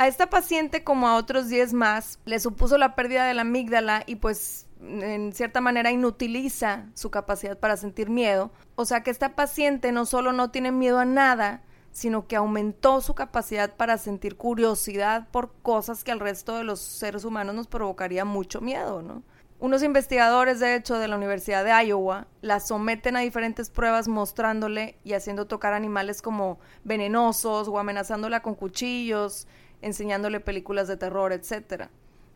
A 0.00 0.06
esta 0.06 0.30
paciente, 0.30 0.82
como 0.82 1.08
a 1.08 1.16
otros 1.16 1.50
10 1.50 1.74
más, 1.74 2.20
le 2.24 2.40
supuso 2.40 2.78
la 2.78 2.94
pérdida 2.94 3.26
de 3.26 3.34
la 3.34 3.42
amígdala 3.42 4.02
y 4.06 4.16
pues 4.16 4.66
en 4.80 5.34
cierta 5.34 5.60
manera 5.60 5.90
inutiliza 5.90 6.86
su 6.94 7.10
capacidad 7.10 7.58
para 7.58 7.76
sentir 7.76 8.08
miedo. 8.08 8.50
O 8.76 8.86
sea 8.86 9.02
que 9.02 9.10
esta 9.10 9.36
paciente 9.36 9.92
no 9.92 10.06
solo 10.06 10.32
no 10.32 10.50
tiene 10.50 10.72
miedo 10.72 11.00
a 11.00 11.04
nada, 11.04 11.60
sino 11.92 12.26
que 12.26 12.36
aumentó 12.36 13.02
su 13.02 13.14
capacidad 13.14 13.76
para 13.76 13.98
sentir 13.98 14.38
curiosidad 14.38 15.28
por 15.30 15.52
cosas 15.60 16.02
que 16.02 16.12
al 16.12 16.20
resto 16.20 16.56
de 16.56 16.64
los 16.64 16.80
seres 16.80 17.26
humanos 17.26 17.54
nos 17.54 17.66
provocaría 17.66 18.24
mucho 18.24 18.62
miedo, 18.62 19.02
¿no? 19.02 19.22
Unos 19.58 19.82
investigadores, 19.82 20.60
de 20.60 20.76
hecho, 20.76 20.98
de 20.98 21.08
la 21.08 21.16
Universidad 21.16 21.62
de 21.62 21.72
Iowa, 21.84 22.26
la 22.40 22.60
someten 22.60 23.16
a 23.16 23.20
diferentes 23.20 23.68
pruebas 23.68 24.08
mostrándole 24.08 24.96
y 25.04 25.12
haciendo 25.12 25.46
tocar 25.46 25.74
animales 25.74 26.22
como 26.22 26.58
venenosos 26.84 27.68
o 27.68 27.78
amenazándola 27.78 28.40
con 28.40 28.54
cuchillos, 28.54 29.46
enseñándole 29.82 30.40
películas 30.40 30.88
de 30.88 30.96
terror, 30.96 31.32
etc. 31.32 31.88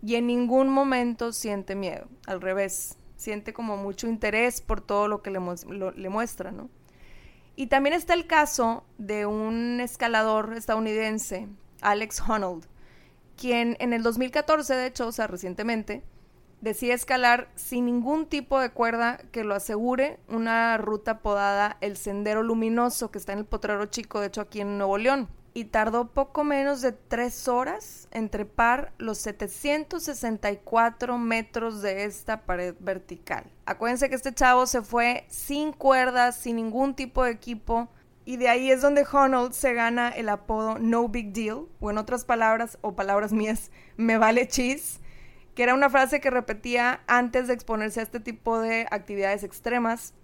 Y 0.03 0.17
en 0.17 0.27
ningún 0.27 0.69
momento 0.69 1.33
siente 1.33 1.75
miedo, 1.75 2.09
al 2.27 2.41
revés, 2.41 2.99
siente 3.17 3.53
como 3.53 3.77
mucho 3.77 4.07
interés 4.07 4.61
por 4.61 4.81
todo 4.81 5.09
lo 5.09 5.23
que 5.23 5.31
le, 5.31 5.41
le 5.97 6.09
muestra, 6.09 6.51
¿no? 6.51 6.69
Y 7.57 7.69
también 7.69 7.95
está 7.95 8.15
el 8.15 8.27
caso 8.27 8.85
de 8.99 9.27
un 9.27 9.81
escalador 9.81 10.55
estadounidense, 10.55 11.49
Alex 11.81 12.21
Honnold, 12.21 12.67
quien 13.37 13.77
en 13.79 13.93
el 13.93 14.03
2014, 14.03 14.75
de 14.75 14.87
hecho, 14.87 15.07
o 15.07 15.13
sea, 15.13 15.29
recientemente, 15.29 16.03
decide 16.61 16.95
escalar 16.95 17.49
sin 17.55 17.85
ningún 17.87 18.27
tipo 18.27 18.59
de 18.59 18.71
cuerda 18.71 19.19
que 19.31 19.45
lo 19.45 19.55
asegure 19.55 20.19
una 20.29 20.77
ruta 20.79 21.13
apodada 21.13 21.77
el 21.81 21.97
Sendero 21.97 22.43
Luminoso, 22.43 23.11
que 23.11 23.19
está 23.19 23.33
en 23.35 23.41
el 23.41 23.45
Potrero 23.45 23.87
Chico, 23.87 24.19
de 24.19 24.29
hecho 24.29 24.41
aquí 24.41 24.61
en 24.61 24.79
Nuevo 24.79 24.99
León. 24.99 25.29
Y 25.55 25.67
tardó 25.67 26.09
poco 26.13 26.43
menos 26.43 26.83
de 26.83 26.91
tres 26.91 27.47
horas 27.47 28.09
en 28.11 28.29
trepar 28.29 28.93
los 28.99 29.19
764 29.19 31.17
metros 31.17 31.81
de 31.81 32.05
esta 32.05 32.43
pared 32.43 32.75
vertical. 32.81 33.45
Acuérdense 33.65 34.09
que 34.09 34.17
este 34.17 34.35
chavo 34.35 34.67
se 34.67 34.83
fue 34.83 35.25
sin 35.29 35.73
cuerdas, 35.73 36.37
sin 36.37 36.57
ningún 36.57 36.97
tipo 36.97 37.23
de 37.23 37.31
equipo, 37.31 37.89
y 38.25 38.39
de 38.39 38.49
ahí 38.49 38.71
es 38.71 38.81
donde 38.81 39.07
Honnold 39.11 39.53
se 39.53 39.75
gana 39.75 40.09
el 40.09 40.29
apodo 40.31 40.79
No 40.79 41.09
Big 41.09 41.33
Deal, 41.33 41.67
o 41.81 41.91
en 41.91 41.99
otras 41.99 42.25
palabras, 42.25 42.79
o 42.81 42.97
palabras 42.97 43.33
mías, 43.33 43.71
me 43.97 44.17
vale 44.17 44.49
cheese, 44.49 45.01
que 45.55 45.63
era 45.63 45.75
una 45.75 45.91
frase 45.91 46.21
que 46.21 46.31
repetía 46.31 47.01
antes 47.07 47.49
de 47.49 47.55
exponerse 47.55 48.01
a 48.01 48.03
este 48.03 48.21
tipo 48.21 48.59
de 48.59 48.87
actividades 48.91 49.45
extremas. 49.45 50.15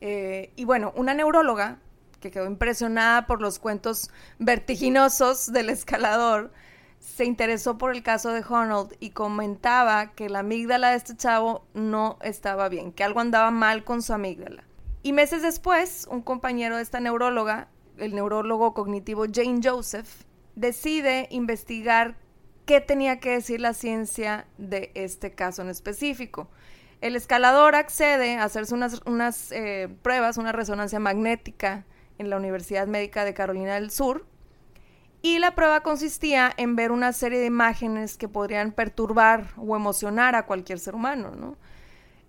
Eh, 0.00 0.52
y 0.56 0.64
bueno, 0.64 0.92
una 0.96 1.14
neuróloga 1.14 1.78
que 2.20 2.30
quedó 2.30 2.46
impresionada 2.46 3.26
por 3.26 3.40
los 3.40 3.58
cuentos 3.58 4.10
vertiginosos 4.38 5.52
del 5.52 5.70
escalador, 5.70 6.52
se 7.00 7.24
interesó 7.24 7.78
por 7.78 7.94
el 7.94 8.02
caso 8.02 8.30
de 8.32 8.44
Honnold 8.46 8.94
y 9.00 9.10
comentaba 9.10 10.12
que 10.12 10.28
la 10.28 10.40
amígdala 10.40 10.90
de 10.90 10.96
este 10.96 11.16
chavo 11.16 11.66
no 11.72 12.18
estaba 12.22 12.68
bien, 12.68 12.92
que 12.92 13.04
algo 13.04 13.20
andaba 13.20 13.50
mal 13.50 13.84
con 13.84 14.02
su 14.02 14.12
amígdala. 14.12 14.64
Y 15.02 15.14
meses 15.14 15.40
después, 15.40 16.06
un 16.10 16.20
compañero 16.20 16.76
de 16.76 16.82
esta 16.82 17.00
neuróloga, 17.00 17.68
el 17.96 18.14
neurólogo 18.14 18.74
cognitivo 18.74 19.24
Jane 19.32 19.60
Joseph, 19.64 20.24
decide 20.56 21.26
investigar 21.30 22.16
qué 22.66 22.82
tenía 22.82 23.18
que 23.18 23.30
decir 23.30 23.60
la 23.60 23.72
ciencia 23.72 24.46
de 24.58 24.92
este 24.94 25.34
caso 25.34 25.62
en 25.62 25.70
específico. 25.70 26.50
El 27.00 27.16
escalador 27.16 27.74
accede 27.76 28.36
a 28.36 28.44
hacerse 28.44 28.74
unas, 29.06 29.52
eh, 29.52 29.88
pruebas, 30.02 30.36
una 30.36 30.52
resonancia 30.52 31.00
magnética 31.00 31.86
en 32.20 32.30
la 32.30 32.36
Universidad 32.36 32.86
Médica 32.86 33.24
de 33.24 33.34
Carolina 33.34 33.74
del 33.74 33.90
Sur, 33.90 34.26
y 35.22 35.38
la 35.38 35.54
prueba 35.54 35.82
consistía 35.82 36.52
en 36.56 36.76
ver 36.76 36.92
una 36.92 37.12
serie 37.12 37.40
de 37.40 37.46
imágenes 37.46 38.16
que 38.16 38.28
podrían 38.28 38.72
perturbar 38.72 39.48
o 39.56 39.74
emocionar 39.74 40.34
a 40.34 40.46
cualquier 40.46 40.78
ser 40.78 40.94
humano, 40.94 41.56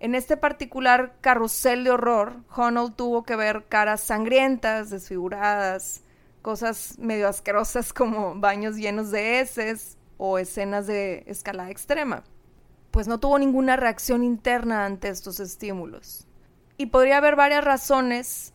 En 0.00 0.14
este 0.16 0.36
particular 0.36 1.14
carrusel 1.20 1.84
de 1.84 1.90
horror, 1.90 2.40
Honnold 2.56 2.96
tuvo 2.96 3.22
que 3.22 3.36
ver 3.36 3.66
caras 3.68 4.00
sangrientas, 4.00 4.90
desfiguradas, 4.90 6.02
cosas 6.42 6.98
medio 6.98 7.28
asquerosas 7.28 7.92
como 7.92 8.34
baños 8.34 8.76
llenos 8.76 9.10
de 9.10 9.38
heces, 9.38 9.96
o 10.24 10.38
escenas 10.38 10.86
de 10.86 11.24
escalada 11.26 11.70
extrema, 11.70 12.22
pues 12.92 13.08
no 13.08 13.18
tuvo 13.18 13.38
ninguna 13.38 13.76
reacción 13.76 14.22
interna 14.22 14.86
ante 14.86 15.08
estos 15.08 15.40
estímulos. 15.40 16.28
Y 16.76 16.86
podría 16.86 17.18
haber 17.18 17.34
varias 17.34 17.64
razones 17.64 18.51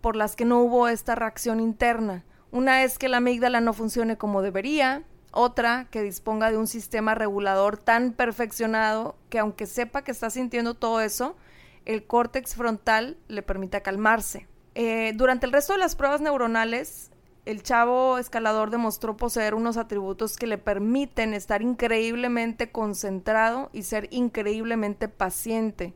por 0.00 0.16
las 0.16 0.36
que 0.36 0.44
no 0.44 0.60
hubo 0.60 0.88
esta 0.88 1.14
reacción 1.14 1.60
interna. 1.60 2.24
Una 2.50 2.84
es 2.84 2.98
que 2.98 3.08
la 3.08 3.18
amígdala 3.18 3.60
no 3.60 3.72
funcione 3.72 4.16
como 4.16 4.42
debería, 4.42 5.04
otra 5.32 5.86
que 5.90 6.02
disponga 6.02 6.50
de 6.50 6.56
un 6.56 6.66
sistema 6.66 7.14
regulador 7.14 7.76
tan 7.76 8.12
perfeccionado 8.12 9.16
que 9.28 9.38
aunque 9.38 9.66
sepa 9.66 10.02
que 10.02 10.10
está 10.10 10.30
sintiendo 10.30 10.74
todo 10.74 11.00
eso, 11.00 11.36
el 11.84 12.06
córtex 12.06 12.54
frontal 12.54 13.16
le 13.28 13.42
permita 13.42 13.82
calmarse. 13.82 14.46
Eh, 14.74 15.12
durante 15.14 15.46
el 15.46 15.52
resto 15.52 15.72
de 15.72 15.78
las 15.78 15.96
pruebas 15.96 16.20
neuronales, 16.20 17.10
el 17.44 17.62
chavo 17.62 18.18
escalador 18.18 18.70
demostró 18.70 19.16
poseer 19.16 19.54
unos 19.54 19.76
atributos 19.76 20.36
que 20.36 20.46
le 20.46 20.58
permiten 20.58 21.32
estar 21.32 21.62
increíblemente 21.62 22.72
concentrado 22.72 23.70
y 23.72 23.84
ser 23.84 24.08
increíblemente 24.10 25.08
paciente, 25.08 25.94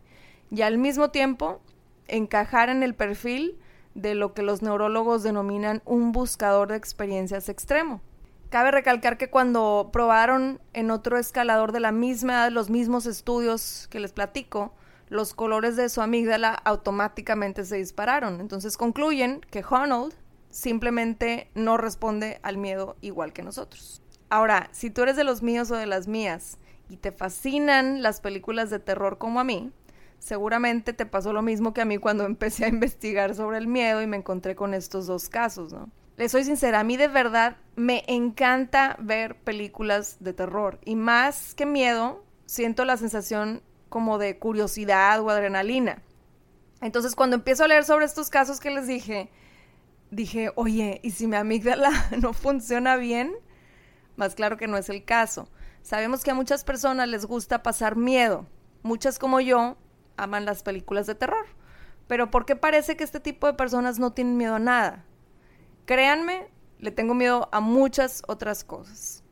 y 0.50 0.62
al 0.62 0.78
mismo 0.78 1.10
tiempo 1.10 1.60
encajar 2.08 2.68
en 2.68 2.82
el 2.82 2.94
perfil 2.94 3.58
de 3.94 4.14
lo 4.14 4.34
que 4.34 4.42
los 4.42 4.62
neurólogos 4.62 5.22
denominan 5.22 5.82
un 5.84 6.12
buscador 6.12 6.68
de 6.68 6.76
experiencias 6.76 7.48
extremo. 7.48 8.00
Cabe 8.50 8.72
recalcar 8.72 9.16
que 9.16 9.30
cuando 9.30 9.90
probaron 9.92 10.60
en 10.72 10.90
otro 10.90 11.18
escalador 11.18 11.70
de 11.72 11.80
la 11.80 11.92
misma 11.92 12.32
edad 12.32 12.50
los 12.50 12.68
mismos 12.68 13.06
estudios 13.06 13.86
que 13.90 14.00
les 14.00 14.12
platico, 14.12 14.72
los 15.08 15.34
colores 15.34 15.76
de 15.76 15.88
su 15.88 16.00
amígdala 16.02 16.54
automáticamente 16.54 17.64
se 17.64 17.76
dispararon. 17.76 18.40
Entonces 18.40 18.76
concluyen 18.76 19.40
que 19.50 19.64
Honnold 19.68 20.14
simplemente 20.50 21.50
no 21.54 21.76
responde 21.76 22.40
al 22.42 22.56
miedo 22.56 22.96
igual 23.00 23.32
que 23.32 23.42
nosotros. 23.42 24.02
Ahora, 24.30 24.68
si 24.72 24.90
tú 24.90 25.02
eres 25.02 25.16
de 25.16 25.24
los 25.24 25.42
míos 25.42 25.70
o 25.70 25.76
de 25.76 25.86
las 25.86 26.06
mías 26.06 26.58
y 26.88 26.96
te 26.96 27.12
fascinan 27.12 28.02
las 28.02 28.20
películas 28.20 28.70
de 28.70 28.78
terror 28.78 29.18
como 29.18 29.40
a 29.40 29.44
mí, 29.44 29.72
seguramente 30.20 30.92
te 30.92 31.06
pasó 31.06 31.32
lo 31.32 31.42
mismo 31.42 31.74
que 31.74 31.80
a 31.80 31.84
mí 31.84 31.98
cuando 31.98 32.24
empecé 32.26 32.66
a 32.66 32.68
investigar 32.68 33.34
sobre 33.34 33.58
el 33.58 33.66
miedo 33.66 34.00
y 34.00 34.06
me 34.06 34.18
encontré 34.18 34.54
con 34.54 34.74
estos 34.74 35.08
dos 35.08 35.28
casos, 35.28 35.72
¿no? 35.72 35.90
Le 36.16 36.28
soy 36.28 36.44
sincera, 36.44 36.80
a 36.80 36.84
mí 36.84 36.98
de 36.98 37.08
verdad 37.08 37.56
me 37.76 38.04
encanta 38.06 38.94
ver 39.00 39.36
películas 39.36 40.18
de 40.20 40.34
terror 40.34 40.78
y 40.84 40.94
más 40.94 41.54
que 41.54 41.64
miedo, 41.64 42.22
siento 42.44 42.84
la 42.84 42.98
sensación 42.98 43.62
como 43.88 44.18
de 44.18 44.38
curiosidad 44.38 45.20
o 45.20 45.30
adrenalina. 45.30 46.02
Entonces, 46.82 47.14
cuando 47.14 47.36
empiezo 47.36 47.64
a 47.64 47.68
leer 47.68 47.84
sobre 47.84 48.04
estos 48.04 48.28
casos 48.28 48.60
que 48.60 48.70
les 48.70 48.86
dije, 48.86 49.30
dije, 50.10 50.50
oye, 50.56 51.00
¿y 51.02 51.12
si 51.12 51.26
mi 51.26 51.36
amígdala 51.36 51.90
no 52.20 52.34
funciona 52.34 52.96
bien? 52.96 53.32
Más 54.16 54.34
claro 54.34 54.58
que 54.58 54.66
no 54.66 54.76
es 54.76 54.90
el 54.90 55.04
caso. 55.04 55.48
Sabemos 55.82 56.22
que 56.22 56.32
a 56.32 56.34
muchas 56.34 56.64
personas 56.64 57.08
les 57.08 57.24
gusta 57.24 57.62
pasar 57.62 57.96
miedo. 57.96 58.46
Muchas 58.82 59.18
como 59.18 59.40
yo 59.40 59.78
aman 60.22 60.44
las 60.44 60.62
películas 60.62 61.06
de 61.06 61.14
terror. 61.14 61.46
Pero 62.06 62.30
¿por 62.30 62.44
qué 62.44 62.56
parece 62.56 62.96
que 62.96 63.04
este 63.04 63.20
tipo 63.20 63.46
de 63.46 63.54
personas 63.54 63.98
no 63.98 64.12
tienen 64.12 64.36
miedo 64.36 64.56
a 64.56 64.58
nada? 64.58 65.04
Créanme, 65.86 66.48
le 66.78 66.90
tengo 66.90 67.14
miedo 67.14 67.48
a 67.52 67.60
muchas 67.60 68.22
otras 68.26 68.64
cosas. 68.64 69.22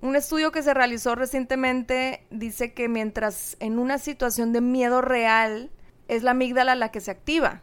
Un 0.00 0.16
estudio 0.16 0.52
que 0.52 0.62
se 0.62 0.74
realizó 0.74 1.14
recientemente 1.14 2.26
dice 2.30 2.74
que 2.74 2.88
mientras 2.88 3.56
en 3.60 3.78
una 3.78 3.98
situación 3.98 4.52
de 4.52 4.60
miedo 4.60 5.00
real 5.00 5.70
es 6.08 6.22
la 6.22 6.32
amígdala 6.32 6.74
la 6.74 6.90
que 6.90 7.00
se 7.00 7.10
activa, 7.10 7.62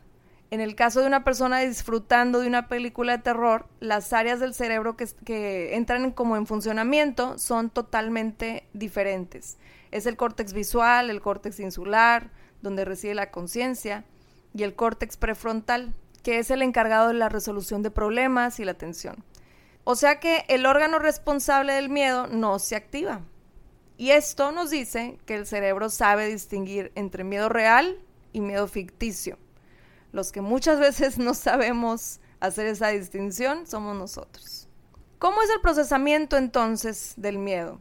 en 0.52 0.60
el 0.60 0.76
caso 0.76 1.00
de 1.00 1.08
una 1.08 1.24
persona 1.24 1.60
disfrutando 1.60 2.42
de 2.42 2.48
una 2.48 2.68
película 2.68 3.16
de 3.16 3.24
terror, 3.24 3.68
las 3.80 4.12
áreas 4.12 4.42
del 4.42 4.54
cerebro 4.54 4.98
que, 4.98 5.76
entran 5.76 6.12
como 6.12 6.36
en 6.36 6.46
funcionamiento 6.46 7.38
son 7.38 7.70
totalmente 7.70 8.68
diferentes. 8.74 9.58
Es 9.92 10.06
el 10.06 10.18
córtex 10.18 10.52
visual, 10.52 11.10
el 11.10 11.22
córtex 11.22 11.60
insular, 11.62 12.32
donde 12.62 12.86
reside 12.86 13.16
la 13.16 13.32
conciencia, 13.32 14.06
y 14.54 14.64
el 14.64 14.76
córtex 14.76 15.18
prefrontal, 15.18 15.94
que 16.24 16.40
es 16.40 16.52
el 16.52 16.62
encargado 16.62 17.08
de 17.08 17.14
la 17.14 17.30
resolución 17.30 17.84
de 17.84 17.92
problemas 17.92 18.60
y 18.60 18.66
la 18.66 18.72
atención. 18.72 19.24
O 19.84 19.96
sea 19.96 20.20
que 20.20 20.46
el 20.48 20.66
órgano 20.66 21.00
responsable 21.00 21.74
del 21.74 21.90
miedo 21.90 22.28
no 22.28 22.60
se 22.60 22.76
activa. 22.76 23.22
Y 23.98 24.12
esto 24.12 24.52
nos 24.52 24.70
dice 24.70 25.18
que 25.26 25.36
el 25.36 25.46
cerebro 25.46 25.90
sabe 25.90 26.28
distinguir 26.28 26.92
entre 26.96 27.24
miedo 27.24 27.50
real 27.50 28.00
y 28.34 28.42
miedo 28.42 28.68
ficticio. 28.68 29.38
Los 30.12 30.32
que 30.32 30.42
muchas 30.42 30.80
veces 30.82 31.18
no 31.18 31.34
sabemos 31.34 32.20
hacer 32.40 32.68
esa 32.68 32.90
distinción 32.90 33.68
somos 33.68 33.96
nosotros. 33.96 34.68
¿Cómo 35.20 35.42
es 35.44 35.50
el 35.52 35.62
procesamiento 35.62 36.38
entonces 36.38 37.14
del 37.16 37.38
miedo? 37.38 37.80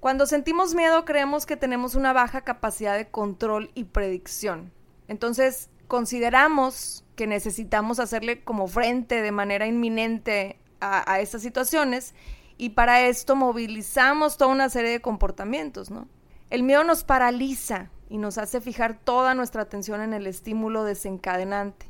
Cuando 0.00 0.26
sentimos 0.26 0.74
miedo 0.74 1.04
creemos 1.04 1.46
que 1.46 1.56
tenemos 1.56 1.94
una 1.94 2.12
baja 2.12 2.40
capacidad 2.40 2.96
de 2.96 3.10
control 3.10 3.70
y 3.74 3.84
predicción. 3.84 4.72
Entonces 5.08 5.70
consideramos 5.88 7.04
que 7.16 7.26
necesitamos 7.26 8.00
hacerle 8.00 8.42
como 8.42 8.66
frente 8.66 9.22
de 9.22 9.32
manera 9.32 9.66
inminente 9.66 10.58
a, 10.80 11.10
a 11.10 11.20
estas 11.20 11.42
situaciones 11.42 12.14
y 12.56 12.70
para 12.70 13.02
esto 13.02 13.36
movilizamos 13.36 14.36
toda 14.36 14.50
una 14.50 14.68
serie 14.70 14.90
de 14.90 15.00
comportamientos, 15.00 15.90
¿no? 15.90 16.08
El 16.48 16.62
miedo 16.62 16.82
nos 16.82 17.04
paraliza, 17.04 17.90
y 18.10 18.18
nos 18.18 18.36
hace 18.38 18.60
fijar 18.60 18.98
toda 18.98 19.34
nuestra 19.34 19.62
atención 19.62 20.02
en 20.02 20.12
el 20.12 20.26
estímulo 20.26 20.82
desencadenante. 20.82 21.86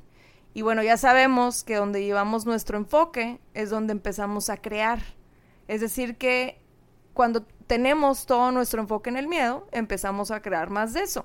Y 0.52 0.60
bueno, 0.60 0.82
ya 0.82 0.98
sabemos 0.98 1.64
que 1.64 1.76
donde 1.76 2.04
llevamos 2.04 2.44
nuestro 2.44 2.76
enfoque 2.76 3.40
es 3.54 3.70
donde 3.70 3.92
empezamos 3.92 4.50
a 4.50 4.58
crear. 4.58 5.00
Es 5.66 5.80
decir, 5.80 6.18
que 6.18 6.60
cuando 7.14 7.46
tenemos 7.70 8.26
todo 8.26 8.50
nuestro 8.50 8.80
enfoque 8.82 9.10
en 9.10 9.16
el 9.16 9.28
miedo, 9.28 9.64
empezamos 9.70 10.32
a 10.32 10.42
crear 10.42 10.70
más 10.70 10.92
de 10.92 11.02
eso, 11.02 11.24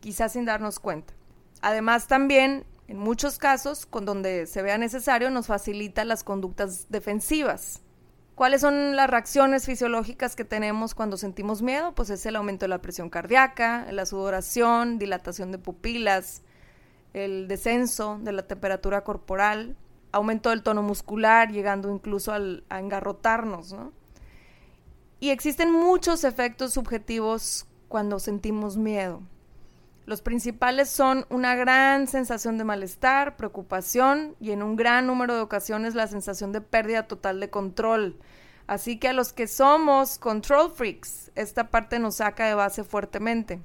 quizás 0.00 0.34
sin 0.34 0.44
darnos 0.44 0.78
cuenta. 0.78 1.14
Además, 1.62 2.08
también, 2.08 2.66
en 2.88 2.98
muchos 2.98 3.38
casos, 3.38 3.86
con 3.86 4.04
donde 4.04 4.44
se 4.44 4.60
vea 4.60 4.76
necesario, 4.76 5.30
nos 5.30 5.46
facilita 5.46 6.04
las 6.04 6.24
conductas 6.24 6.88
defensivas. 6.90 7.80
¿Cuáles 8.34 8.60
son 8.60 8.96
las 8.96 9.08
reacciones 9.08 9.64
fisiológicas 9.64 10.36
que 10.36 10.44
tenemos 10.44 10.94
cuando 10.94 11.16
sentimos 11.16 11.62
miedo? 11.62 11.94
Pues 11.94 12.10
es 12.10 12.26
el 12.26 12.36
aumento 12.36 12.64
de 12.64 12.68
la 12.68 12.82
presión 12.82 13.08
cardíaca, 13.08 13.90
la 13.92 14.04
sudoración, 14.04 14.98
dilatación 14.98 15.52
de 15.52 15.58
pupilas, 15.58 16.42
el 17.14 17.48
descenso 17.48 18.18
de 18.20 18.32
la 18.32 18.42
temperatura 18.42 19.04
corporal, 19.04 19.74
aumento 20.12 20.50
del 20.50 20.62
tono 20.62 20.82
muscular, 20.82 21.50
llegando 21.50 21.90
incluso 21.90 22.30
al, 22.30 22.62
a 22.68 22.78
engarrotarnos, 22.78 23.72
¿no? 23.72 24.01
Y 25.22 25.30
existen 25.30 25.70
muchos 25.70 26.24
efectos 26.24 26.72
subjetivos 26.72 27.66
cuando 27.86 28.18
sentimos 28.18 28.76
miedo. 28.76 29.22
Los 30.04 30.20
principales 30.20 30.90
son 30.90 31.26
una 31.28 31.54
gran 31.54 32.08
sensación 32.08 32.58
de 32.58 32.64
malestar, 32.64 33.36
preocupación 33.36 34.34
y 34.40 34.50
en 34.50 34.64
un 34.64 34.74
gran 34.74 35.06
número 35.06 35.36
de 35.36 35.42
ocasiones 35.42 35.94
la 35.94 36.08
sensación 36.08 36.50
de 36.50 36.60
pérdida 36.60 37.06
total 37.06 37.38
de 37.38 37.50
control. 37.50 38.18
Así 38.66 38.98
que 38.98 39.06
a 39.06 39.12
los 39.12 39.32
que 39.32 39.46
somos 39.46 40.18
control 40.18 40.72
freaks, 40.72 41.30
esta 41.36 41.70
parte 41.70 42.00
nos 42.00 42.16
saca 42.16 42.48
de 42.48 42.54
base 42.54 42.82
fuertemente. 42.82 43.62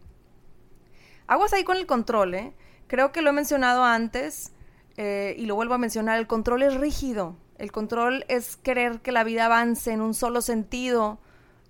Aguas 1.25 1.53
ahí 1.53 1.63
con 1.63 1.77
el 1.77 1.87
control, 1.87 2.35
¿eh? 2.35 2.53
Creo 2.85 3.11
que 3.11 3.23
lo 3.23 3.31
he 3.31 3.33
mencionado 3.33 3.83
antes 3.83 4.51
eh, 4.95 5.33
y 5.39 5.47
lo 5.47 5.55
vuelvo 5.55 5.73
a 5.73 5.79
mencionar. 5.79 6.19
El 6.19 6.27
control 6.27 6.61
es 6.61 6.75
rígido. 6.75 7.35
El 7.57 7.71
control 7.71 8.25
es 8.27 8.57
querer 8.57 9.01
que 9.01 9.11
la 9.11 9.23
vida 9.23 9.45
avance 9.45 9.91
en 9.91 10.01
un 10.01 10.13
solo 10.13 10.41
sentido 10.41 11.17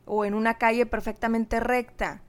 o 0.07 0.25
en 0.25 0.33
una 0.33 0.57
calle 0.57 0.85
perfectamente 0.85 1.59
recta. 1.59 2.21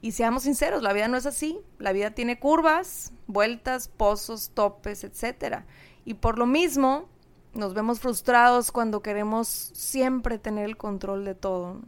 Y 0.00 0.12
seamos 0.12 0.42
sinceros, 0.42 0.82
la 0.82 0.92
vida 0.92 1.08
no 1.08 1.16
es 1.16 1.26
así. 1.26 1.58
La 1.78 1.92
vida 1.92 2.10
tiene 2.10 2.38
curvas, 2.38 3.12
vueltas, 3.26 3.88
pozos, 3.88 4.50
topes, 4.50 5.04
etc. 5.04 5.64
Y 6.04 6.14
por 6.14 6.38
lo 6.38 6.46
mismo, 6.46 7.08
nos 7.54 7.74
vemos 7.74 8.00
frustrados 8.00 8.72
cuando 8.72 9.02
queremos 9.02 9.48
siempre 9.48 10.38
tener 10.38 10.64
el 10.64 10.76
control 10.76 11.24
de 11.24 11.34
todo. 11.34 11.80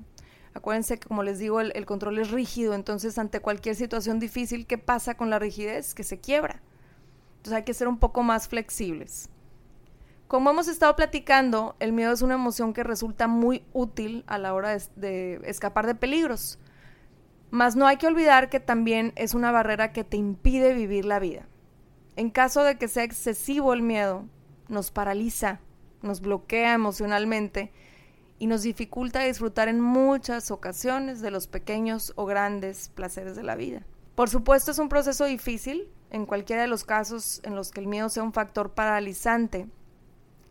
Acuérdense 0.55 0.99
que, 0.99 1.07
como 1.07 1.23
les 1.23 1.39
digo, 1.39 1.61
el, 1.61 1.73
el, 1.75 1.87
control 1.87 2.19
es 2.19 2.31
rígido, 2.31 2.75
entonces 2.75 3.19
ante 3.19 3.41
cualquier 3.41 3.77
situación 3.77 4.19
difícil, 4.19 4.67
¿qué 4.67 4.79
pasa 4.79 5.17
con 5.17 5.31
la 5.31 5.39
rigidez? 5.39 5.95
Que 5.95 6.03
se 6.03 6.19
quiebra. 6.19 6.63
Entonces 7.37 7.53
hay 7.53 7.65
que 7.65 7.75
ser 7.75 7.87
un 7.87 7.99
poco 7.99 8.23
más 8.23 8.49
flexibles. 8.49 9.31
Como 10.29 10.51
hemos 10.51 10.69
estado 10.69 10.95
platicando, 10.95 11.75
el 11.81 11.95
miedo 11.95 12.13
es 12.13 12.21
una 12.21 12.35
emoción 12.35 12.75
que 12.75 12.85
resulta 12.85 13.29
muy 13.29 13.65
útil 13.73 14.25
a 14.27 14.37
la 14.37 14.53
hora 14.53 14.77
de, 14.77 14.83
de 14.97 15.41
escapar 15.45 15.87
de 15.87 15.95
peligros. 15.95 16.59
Mas 17.51 17.77
no 17.77 17.87
hay 17.87 17.97
que 17.97 18.07
olvidar 18.07 18.51
que 18.51 18.61
también 18.61 19.15
es 19.17 19.33
una 19.33 19.51
barrera 19.53 19.93
que 19.95 20.05
te 20.05 20.19
impide 20.19 20.75
vivir 20.75 21.07
la 21.07 21.19
vida. 21.19 21.49
En 22.17 22.29
caso 22.29 22.63
de 22.63 22.77
que 22.77 22.89
sea 22.89 23.05
excesivo 23.05 23.73
el 23.73 23.81
miedo, 23.81 24.27
nos 24.69 24.91
paraliza, 24.91 25.61
nos 26.03 26.21
bloquea 26.21 26.75
emocionalmente 26.75 27.73
y 28.39 28.49
nos 28.49 28.63
dificulta 28.63 29.21
disfrutar 29.21 29.69
en 29.69 29.81
muchas 29.81 30.51
ocasiones 30.51 31.23
de 31.23 31.31
los 31.31 31.47
pequeños 31.47 32.13
o 32.17 32.27
grandes 32.27 32.91
placeres 32.91 33.35
de 33.35 33.45
la 33.45 33.57
vida. 33.57 33.87
Por 34.15 34.29
supuesto 34.29 34.73
es 34.73 34.79
un 34.79 34.91
proceso 34.91 35.25
difícil 35.25 35.89
en 36.11 36.27
cualquiera 36.27 36.63
de 36.63 36.69
los 36.69 36.85
casos 36.85 37.41
en 37.45 37.55
los 37.55 37.71
que 37.71 37.81
el 37.81 37.87
miedo 37.87 38.11
sea 38.11 38.23
un 38.23 38.35
factor 38.35 38.73
paralizante, 38.73 39.69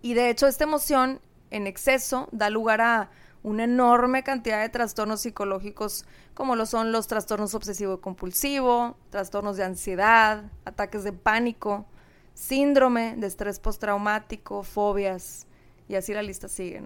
y 0.08 0.14
de 0.14 0.30
hecho, 0.30 0.48
esta 0.48 0.64
emoción 0.64 1.20
en 1.52 1.68
exceso 1.68 2.30
da 2.32 2.50
lugar 2.50 2.80
a 2.80 3.10
una 3.44 3.66
enorme 3.66 4.24
cantidad 4.24 4.62
de 4.62 4.70
trastornos 4.70 5.20
psicológicos 5.20 6.06
como 6.34 6.56
lo 6.56 6.66
son 6.66 6.94
los 6.94 7.08
trastornos 7.08 7.54
obsesivo-compulsivo, 7.54 8.96
trastornos 9.10 9.58
de 9.58 9.66
ansiedad, 9.66 10.46
ataques 10.64 11.04
de 11.04 11.12
pánico, 11.12 11.86
síndrome 12.34 13.16
de 13.18 13.28
estrés 13.28 13.60
postraumático, 13.60 14.64
fobias, 14.64 15.46
y 15.90 15.96
así 15.96 16.14
la 16.14 16.22
lista 16.22 16.48
sigue. 16.48 16.84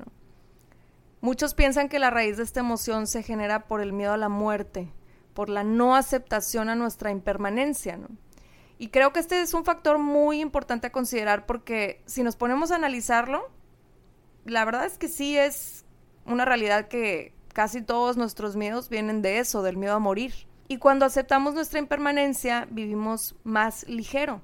Muchos 1.20 1.54
piensan 1.54 1.90
que 1.90 2.00
la 2.00 2.10
raíz 2.10 2.38
de 2.38 2.44
esta 2.44 2.62
emoción 2.62 3.06
se 3.06 3.22
genera 3.22 3.68
por 3.68 3.82
el 3.82 3.94
miedo 3.94 4.14
a 4.14 4.18
la 4.18 4.30
muerte, 4.30 4.92
por 5.36 5.48
la 5.48 5.64
no 5.64 5.96
aceptación 5.96 6.70
a 6.70 6.76
nuestra 6.76 7.12
impermanencia, 7.12 7.98
¿no? 7.98 8.08
Y 8.82 8.88
creo 8.88 9.14
que 9.14 9.20
este 9.20 9.40
es 9.40 9.54
un 9.54 9.64
factor 9.64 10.00
muy 10.00 10.42
importante 10.42 10.88
a 10.88 10.92
considerar 10.92 11.46
porque 11.46 12.02
si 12.08 12.24
nos 12.24 12.36
ponemos 12.36 12.72
a 12.72 12.78
analizarlo, 12.78 13.48
la 14.44 14.66
verdad 14.66 14.86
es 14.86 14.98
que 14.98 15.08
sí 15.08 15.38
es 15.38 15.86
una 16.26 16.46
realidad 16.46 16.88
que 16.88 17.36
casi 17.54 17.84
todos 17.84 18.18
nuestros 18.18 18.56
miedos 18.56 18.90
vienen 18.90 19.22
de 19.22 19.38
eso, 19.38 19.62
del 19.62 19.78
miedo 19.78 19.94
a 19.94 20.00
morir. 20.00 20.34
Y 20.68 20.78
cuando 20.78 21.06
aceptamos 21.06 21.54
nuestra 21.54 21.78
impermanencia, 21.78 22.68
vivimos 22.72 23.36
más 23.44 23.88
ligero. 23.88 24.42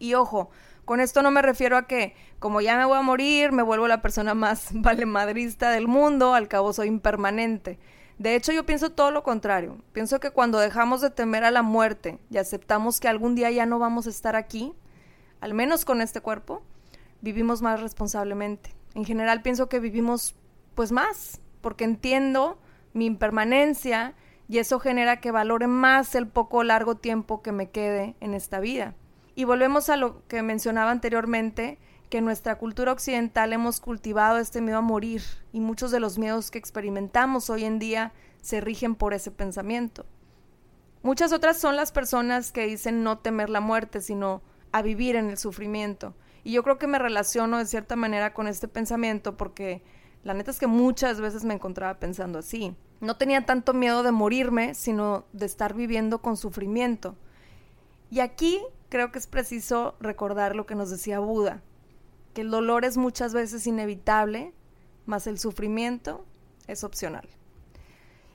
Y 0.00 0.14
ojo, 0.14 0.50
con 0.84 0.98
esto 0.98 1.22
no 1.22 1.30
me 1.30 1.40
refiero 1.40 1.76
a 1.76 1.86
que, 1.86 2.16
como 2.40 2.60
ya 2.60 2.76
me 2.76 2.86
voy 2.86 2.98
a 2.98 3.02
morir, 3.02 3.52
me 3.52 3.62
vuelvo 3.62 3.86
la 3.86 4.02
persona 4.02 4.34
más 4.34 4.70
valemadrista 4.72 5.70
del 5.70 5.86
mundo, 5.86 6.34
al 6.34 6.48
cabo 6.48 6.72
soy 6.72 6.88
impermanente. 6.88 7.78
De 8.18 8.36
hecho, 8.36 8.52
yo 8.52 8.64
pienso 8.64 8.90
todo 8.90 9.10
lo 9.10 9.22
contrario. 9.22 9.78
Pienso 9.92 10.20
que 10.20 10.30
cuando 10.30 10.58
dejamos 10.58 11.00
de 11.00 11.10
temer 11.10 11.44
a 11.44 11.50
la 11.50 11.62
muerte 11.62 12.18
y 12.30 12.36
aceptamos 12.36 13.00
que 13.00 13.08
algún 13.08 13.34
día 13.34 13.50
ya 13.50 13.66
no 13.66 13.78
vamos 13.78 14.06
a 14.06 14.10
estar 14.10 14.36
aquí, 14.36 14.72
al 15.40 15.54
menos 15.54 15.84
con 15.84 16.00
este 16.00 16.20
cuerpo, 16.20 16.62
vivimos 17.20 17.60
más 17.60 17.80
responsablemente. 17.80 18.74
En 18.94 19.04
general 19.04 19.42
pienso 19.42 19.68
que 19.68 19.80
vivimos 19.80 20.34
pues 20.74 20.92
más, 20.92 21.40
porque 21.60 21.84
entiendo 21.84 22.58
mi 22.92 23.06
impermanencia 23.06 24.14
y 24.48 24.58
eso 24.58 24.78
genera 24.78 25.20
que 25.20 25.30
valore 25.30 25.66
más 25.66 26.14
el 26.14 26.28
poco 26.28 26.62
largo 26.62 26.96
tiempo 26.96 27.42
que 27.42 27.52
me 27.52 27.70
quede 27.70 28.14
en 28.20 28.34
esta 28.34 28.60
vida. 28.60 28.94
Y 29.34 29.44
volvemos 29.44 29.88
a 29.88 29.96
lo 29.96 30.26
que 30.28 30.42
mencionaba 30.42 30.90
anteriormente, 30.90 31.78
que 32.08 32.18
en 32.18 32.24
nuestra 32.24 32.58
cultura 32.58 32.92
occidental 32.92 33.52
hemos 33.52 33.80
cultivado 33.80 34.38
este 34.38 34.60
miedo 34.60 34.78
a 34.78 34.82
morir 34.82 35.22
y 35.52 35.60
muchos 35.60 35.90
de 35.90 36.00
los 36.00 36.18
miedos 36.18 36.50
que 36.50 36.58
experimentamos 36.58 37.50
hoy 37.50 37.64
en 37.64 37.78
día 37.78 38.12
se 38.40 38.60
rigen 38.60 38.94
por 38.94 39.14
ese 39.14 39.30
pensamiento. 39.30 40.06
Muchas 41.02 41.32
otras 41.32 41.58
son 41.58 41.76
las 41.76 41.92
personas 41.92 42.52
que 42.52 42.66
dicen 42.66 43.02
no 43.02 43.18
temer 43.18 43.50
la 43.50 43.60
muerte, 43.60 44.00
sino 44.00 44.42
a 44.72 44.82
vivir 44.82 45.16
en 45.16 45.30
el 45.30 45.38
sufrimiento. 45.38 46.14
Y 46.44 46.52
yo 46.52 46.62
creo 46.62 46.78
que 46.78 46.86
me 46.86 46.98
relaciono 46.98 47.58
de 47.58 47.66
cierta 47.66 47.96
manera 47.96 48.34
con 48.34 48.48
este 48.48 48.68
pensamiento 48.68 49.36
porque 49.36 49.82
la 50.22 50.34
neta 50.34 50.50
es 50.50 50.58
que 50.58 50.66
muchas 50.66 51.20
veces 51.20 51.44
me 51.44 51.54
encontraba 51.54 51.98
pensando 51.98 52.38
así. 52.38 52.74
No 53.00 53.16
tenía 53.16 53.44
tanto 53.44 53.74
miedo 53.74 54.02
de 54.02 54.12
morirme, 54.12 54.74
sino 54.74 55.26
de 55.32 55.46
estar 55.46 55.74
viviendo 55.74 56.22
con 56.22 56.36
sufrimiento. 56.36 57.16
Y 58.10 58.20
aquí 58.20 58.60
creo 58.88 59.10
que 59.10 59.18
es 59.18 59.26
preciso 59.26 59.96
recordar 60.00 60.54
lo 60.56 60.66
que 60.66 60.74
nos 60.74 60.90
decía 60.90 61.18
Buda 61.18 61.62
que 62.34 62.42
el 62.42 62.50
dolor 62.50 62.84
es 62.84 62.96
muchas 62.96 63.32
veces 63.32 63.66
inevitable, 63.66 64.52
más 65.06 65.26
el 65.26 65.38
sufrimiento 65.38 66.26
es 66.66 66.84
opcional. 66.84 67.28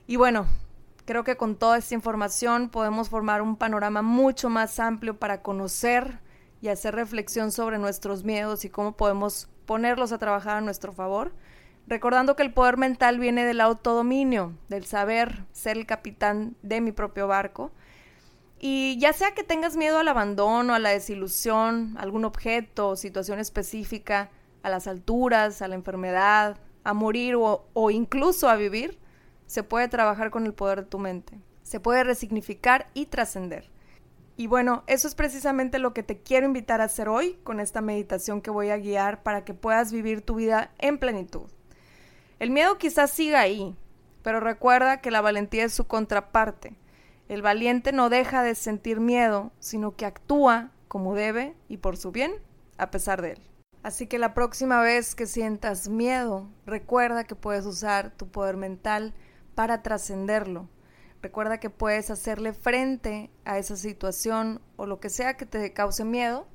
Y 0.06 0.16
bueno, 0.16 0.46
creo 1.04 1.22
que 1.22 1.36
con 1.36 1.56
toda 1.56 1.78
esta 1.78 1.94
información 1.94 2.68
podemos 2.70 3.08
formar 3.08 3.42
un 3.42 3.56
panorama 3.56 4.02
mucho 4.02 4.48
más 4.48 4.80
amplio 4.80 5.18
para 5.18 5.42
conocer 5.42 6.18
y 6.62 6.68
hacer 6.68 6.94
reflexión 6.94 7.52
sobre 7.52 7.78
nuestros 7.78 8.24
miedos 8.24 8.64
y 8.64 8.70
cómo 8.70 8.96
podemos 8.96 9.48
ponerlos 9.66 10.12
a 10.12 10.18
trabajar 10.18 10.56
a 10.56 10.60
nuestro 10.60 10.92
favor, 10.92 11.32
recordando 11.86 12.36
que 12.36 12.42
el 12.42 12.52
poder 12.52 12.76
mental 12.76 13.18
viene 13.18 13.44
del 13.44 13.60
autodominio, 13.60 14.52
del 14.68 14.84
saber 14.84 15.44
ser 15.52 15.76
el 15.76 15.86
capitán 15.86 16.56
de 16.62 16.80
mi 16.80 16.92
propio 16.92 17.26
barco, 17.26 17.70
y 18.62 18.98
ya 18.98 19.14
sea 19.14 19.32
que 19.32 19.42
tengas 19.42 19.76
miedo 19.76 19.98
al 19.98 20.08
abandono, 20.08 20.74
a 20.74 20.78
la 20.78 20.90
desilusión, 20.90 21.94
a 21.96 22.02
algún 22.02 22.26
objeto, 22.26 22.94
situación 22.94 23.38
específica, 23.38 24.30
a 24.62 24.68
las 24.68 24.86
alturas, 24.86 25.62
a 25.62 25.68
la 25.68 25.76
enfermedad, 25.76 26.58
a 26.84 26.92
morir 26.92 27.36
o, 27.36 27.64
o, 27.72 27.90
incluso 27.90 28.50
a 28.50 28.56
vivir, 28.56 28.98
se 29.46 29.62
puede 29.62 29.88
trabajar 29.88 30.30
con 30.30 30.44
el 30.44 30.52
poder 30.52 30.82
de 30.82 30.90
tu 30.90 30.98
mente. 30.98 31.38
Se 31.62 31.80
puede 31.80 32.04
resignificar 32.04 32.88
y 32.92 33.06
trascender. 33.06 33.70
Y 34.36 34.46
bueno, 34.46 34.84
eso 34.86 35.08
es 35.08 35.14
precisamente 35.14 35.78
lo 35.78 35.94
que 35.94 36.02
te 36.02 36.18
quiero 36.18 36.44
invitar 36.44 36.82
a 36.82 36.84
hacer 36.84 37.08
hoy 37.08 37.38
con 37.42 37.60
esta 37.60 37.80
meditación 37.80 38.42
que 38.42 38.50
voy 38.50 38.68
a 38.68 38.76
guiar 38.76 39.22
para 39.22 39.44
que 39.44 39.54
puedas 39.54 39.90
vivir 39.90 40.20
tu 40.20 40.34
vida 40.34 40.70
en 40.78 40.98
plenitud. 40.98 41.48
El 42.38 42.50
miedo 42.50 42.76
quizás 42.76 43.10
siga 43.10 43.40
ahí, 43.40 43.74
pero 44.22 44.40
recuerda 44.40 45.00
que 45.00 45.10
la 45.10 45.22
valentía 45.22 45.64
es 45.64 45.72
su 45.72 45.86
contraparte. 45.86 46.74
El 47.30 47.42
valiente 47.42 47.92
no 47.92 48.10
deja 48.10 48.42
de 48.42 48.56
sentir 48.56 48.98
miedo, 48.98 49.52
sino 49.60 49.94
que 49.94 50.04
actúa 50.04 50.72
como 50.88 51.14
debe 51.14 51.54
y 51.68 51.76
por 51.76 51.96
su 51.96 52.10
bien, 52.10 52.32
a 52.76 52.90
pesar 52.90 53.22
de 53.22 53.34
él. 53.34 53.42
Así 53.84 54.08
que 54.08 54.18
la 54.18 54.34
próxima 54.34 54.80
vez 54.80 55.14
que 55.14 55.26
sientas 55.26 55.88
miedo, 55.88 56.48
recuerda 56.66 57.22
que 57.22 57.36
puedes 57.36 57.66
usar 57.66 58.10
tu 58.10 58.26
poder 58.32 58.56
mental 58.56 59.14
para 59.54 59.80
trascenderlo. 59.80 60.68
Recuerda 61.22 61.60
que 61.60 61.70
puedes 61.70 62.10
hacerle 62.10 62.52
frente 62.52 63.30
a 63.44 63.58
esa 63.58 63.76
situación 63.76 64.60
o 64.74 64.86
lo 64.86 64.98
que 64.98 65.08
sea 65.08 65.36
que 65.36 65.46
te 65.46 65.72
cause 65.72 66.04
miedo. 66.04 66.48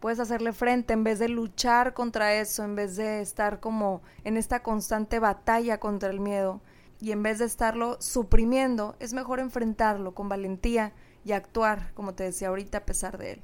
Puedes 0.00 0.18
hacerle 0.18 0.54
frente 0.54 0.94
en 0.94 1.04
vez 1.04 1.18
de 1.18 1.28
luchar 1.28 1.92
contra 1.92 2.32
eso, 2.32 2.64
en 2.64 2.74
vez 2.74 2.96
de 2.96 3.20
estar 3.20 3.60
como 3.60 4.00
en 4.24 4.38
esta 4.38 4.62
constante 4.62 5.18
batalla 5.18 5.78
contra 5.78 6.08
el 6.08 6.20
miedo 6.20 6.62
y 7.00 7.12
en 7.12 7.22
vez 7.22 7.38
de 7.38 7.44
estarlo 7.44 8.00
suprimiendo, 8.00 8.96
es 9.00 9.12
mejor 9.12 9.40
enfrentarlo 9.40 10.14
con 10.14 10.28
valentía 10.28 10.92
y 11.24 11.32
actuar, 11.32 11.92
como 11.94 12.14
te 12.14 12.24
decía 12.24 12.48
ahorita, 12.48 12.78
a 12.78 12.86
pesar 12.86 13.18
de 13.18 13.32
él. 13.32 13.42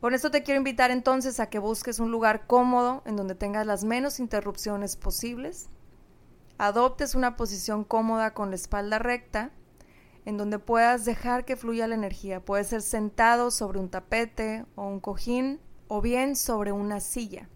Con 0.00 0.14
esto 0.14 0.30
te 0.30 0.42
quiero 0.42 0.58
invitar 0.58 0.90
entonces 0.90 1.40
a 1.40 1.48
que 1.48 1.58
busques 1.58 2.00
un 2.00 2.10
lugar 2.10 2.46
cómodo 2.46 3.02
en 3.06 3.16
donde 3.16 3.34
tengas 3.34 3.66
las 3.66 3.84
menos 3.84 4.20
interrupciones 4.20 4.96
posibles, 4.96 5.68
adoptes 6.58 7.14
una 7.14 7.36
posición 7.36 7.84
cómoda 7.84 8.34
con 8.34 8.50
la 8.50 8.56
espalda 8.56 8.98
recta, 8.98 9.50
en 10.24 10.36
donde 10.36 10.58
puedas 10.58 11.04
dejar 11.04 11.44
que 11.44 11.56
fluya 11.56 11.86
la 11.86 11.94
energía. 11.94 12.44
Puede 12.44 12.64
ser 12.64 12.82
sentado 12.82 13.50
sobre 13.50 13.78
un 13.78 13.88
tapete 13.88 14.66
o 14.74 14.86
un 14.86 15.00
cojín 15.00 15.60
o 15.88 16.00
bien 16.00 16.36
sobre 16.36 16.72
una 16.72 17.00
silla. 17.00 17.48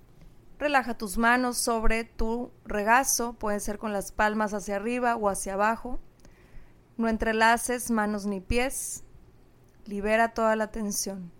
Relaja 0.60 0.92
tus 0.92 1.16
manos 1.16 1.56
sobre 1.56 2.04
tu 2.04 2.50
regazo, 2.66 3.32
puede 3.32 3.60
ser 3.60 3.78
con 3.78 3.94
las 3.94 4.12
palmas 4.12 4.52
hacia 4.52 4.76
arriba 4.76 5.16
o 5.16 5.30
hacia 5.30 5.54
abajo. 5.54 5.98
No 6.98 7.08
entrelaces 7.08 7.90
manos 7.90 8.26
ni 8.26 8.42
pies. 8.42 9.02
Libera 9.86 10.34
toda 10.34 10.56
la 10.56 10.70
tensión. 10.70 11.32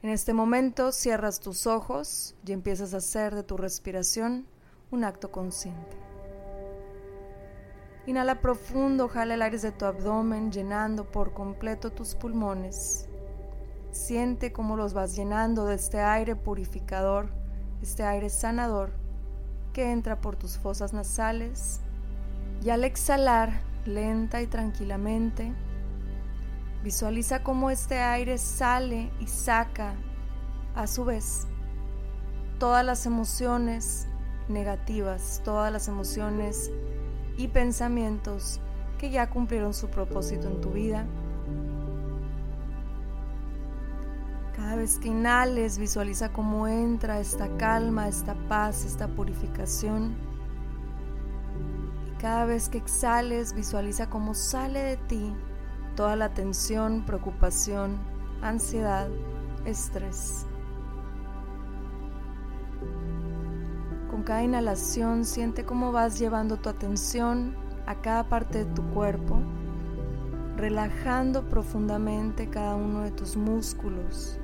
En 0.00 0.08
este 0.08 0.32
momento 0.32 0.92
cierras 0.92 1.40
tus 1.40 1.66
ojos 1.66 2.36
y 2.46 2.52
empiezas 2.52 2.94
a 2.94 2.98
hacer 2.98 3.34
de 3.34 3.42
tu 3.42 3.58
respiración 3.58 4.46
un 4.90 5.04
acto 5.04 5.30
consciente. 5.30 5.98
Inhala 8.06 8.40
profundo, 8.40 9.10
jala 9.10 9.34
el 9.34 9.42
aire 9.42 9.58
de 9.58 9.72
tu 9.72 9.84
abdomen 9.84 10.50
llenando 10.50 11.04
por 11.04 11.34
completo 11.34 11.92
tus 11.92 12.14
pulmones. 12.14 13.10
Siente 13.90 14.52
cómo 14.52 14.74
los 14.74 14.94
vas 14.94 15.14
llenando 15.14 15.66
de 15.66 15.74
este 15.74 16.00
aire 16.00 16.34
purificador, 16.34 17.37
este 17.82 18.04
aire 18.04 18.30
sanador 18.30 18.92
que 19.72 19.90
entra 19.90 20.20
por 20.20 20.36
tus 20.36 20.58
fosas 20.58 20.92
nasales. 20.92 21.80
Y 22.64 22.70
al 22.70 22.84
exhalar, 22.84 23.60
lenta 23.84 24.42
y 24.42 24.46
tranquilamente, 24.46 25.54
Visualiza 26.82 27.42
cómo 27.42 27.70
este 27.70 27.98
aire 27.98 28.38
sale 28.38 29.10
y 29.18 29.26
saca 29.26 29.94
a 30.76 30.86
su 30.86 31.04
vez 31.04 31.48
todas 32.58 32.84
las 32.84 33.04
emociones 33.04 34.06
negativas, 34.48 35.42
todas 35.44 35.72
las 35.72 35.88
emociones 35.88 36.70
y 37.36 37.48
pensamientos 37.48 38.60
que 38.96 39.10
ya 39.10 39.28
cumplieron 39.28 39.74
su 39.74 39.88
propósito 39.88 40.48
en 40.48 40.60
tu 40.60 40.70
vida. 40.70 41.04
Vez 44.78 45.00
que 45.00 45.08
inhales, 45.08 45.76
visualiza 45.76 46.32
cómo 46.32 46.68
entra 46.68 47.18
esta 47.18 47.48
calma, 47.56 48.06
esta 48.06 48.36
paz, 48.48 48.84
esta 48.84 49.08
purificación. 49.08 50.14
Y 52.06 52.16
cada 52.20 52.44
vez 52.44 52.68
que 52.68 52.78
exhales, 52.78 53.54
visualiza 53.54 54.08
cómo 54.08 54.34
sale 54.34 54.78
de 54.78 54.96
ti 54.96 55.34
toda 55.96 56.14
la 56.14 56.32
tensión, 56.32 57.04
preocupación, 57.04 57.98
ansiedad, 58.40 59.08
estrés. 59.64 60.46
Con 64.08 64.22
cada 64.22 64.44
inhalación 64.44 65.24
siente 65.24 65.64
cómo 65.64 65.90
vas 65.90 66.20
llevando 66.20 66.56
tu 66.56 66.68
atención 66.68 67.56
a 67.86 67.96
cada 67.96 68.28
parte 68.28 68.64
de 68.64 68.74
tu 68.74 68.84
cuerpo, 68.90 69.40
relajando 70.56 71.48
profundamente 71.48 72.48
cada 72.48 72.76
uno 72.76 73.00
de 73.00 73.10
tus 73.10 73.36
músculos. 73.36 74.38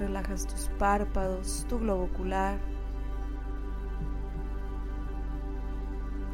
Relajas 0.00 0.46
tus 0.46 0.68
párpados, 0.78 1.64
tu 1.68 1.78
globo 1.78 2.04
ocular, 2.04 2.58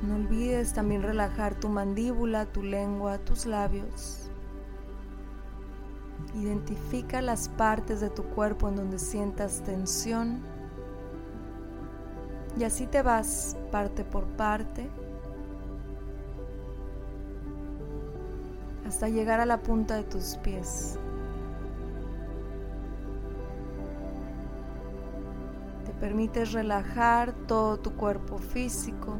No 0.02 0.16
olvides 0.16 0.72
también 0.72 1.02
relajar 1.02 1.54
tu 1.54 1.68
mandíbula, 1.68 2.46
tu 2.46 2.62
lengua, 2.62 3.18
tus 3.18 3.46
labios. 3.46 4.30
Identifica 6.34 7.22
las 7.22 7.48
partes 7.48 8.00
de 8.00 8.10
tu 8.10 8.22
cuerpo 8.22 8.68
en 8.68 8.76
donde 8.76 8.98
sientas 8.98 9.62
tensión. 9.64 10.42
Y 12.58 12.64
así 12.64 12.86
te 12.86 13.02
vas 13.02 13.56
parte 13.72 14.04
por 14.04 14.24
parte 14.36 14.88
hasta 18.86 19.08
llegar 19.08 19.40
a 19.40 19.46
la 19.46 19.60
punta 19.62 19.96
de 19.96 20.04
tus 20.04 20.36
pies. 20.36 20.98
Permites 26.00 26.52
relajar 26.52 27.32
todo 27.46 27.78
tu 27.78 27.92
cuerpo 27.92 28.38
físico 28.38 29.14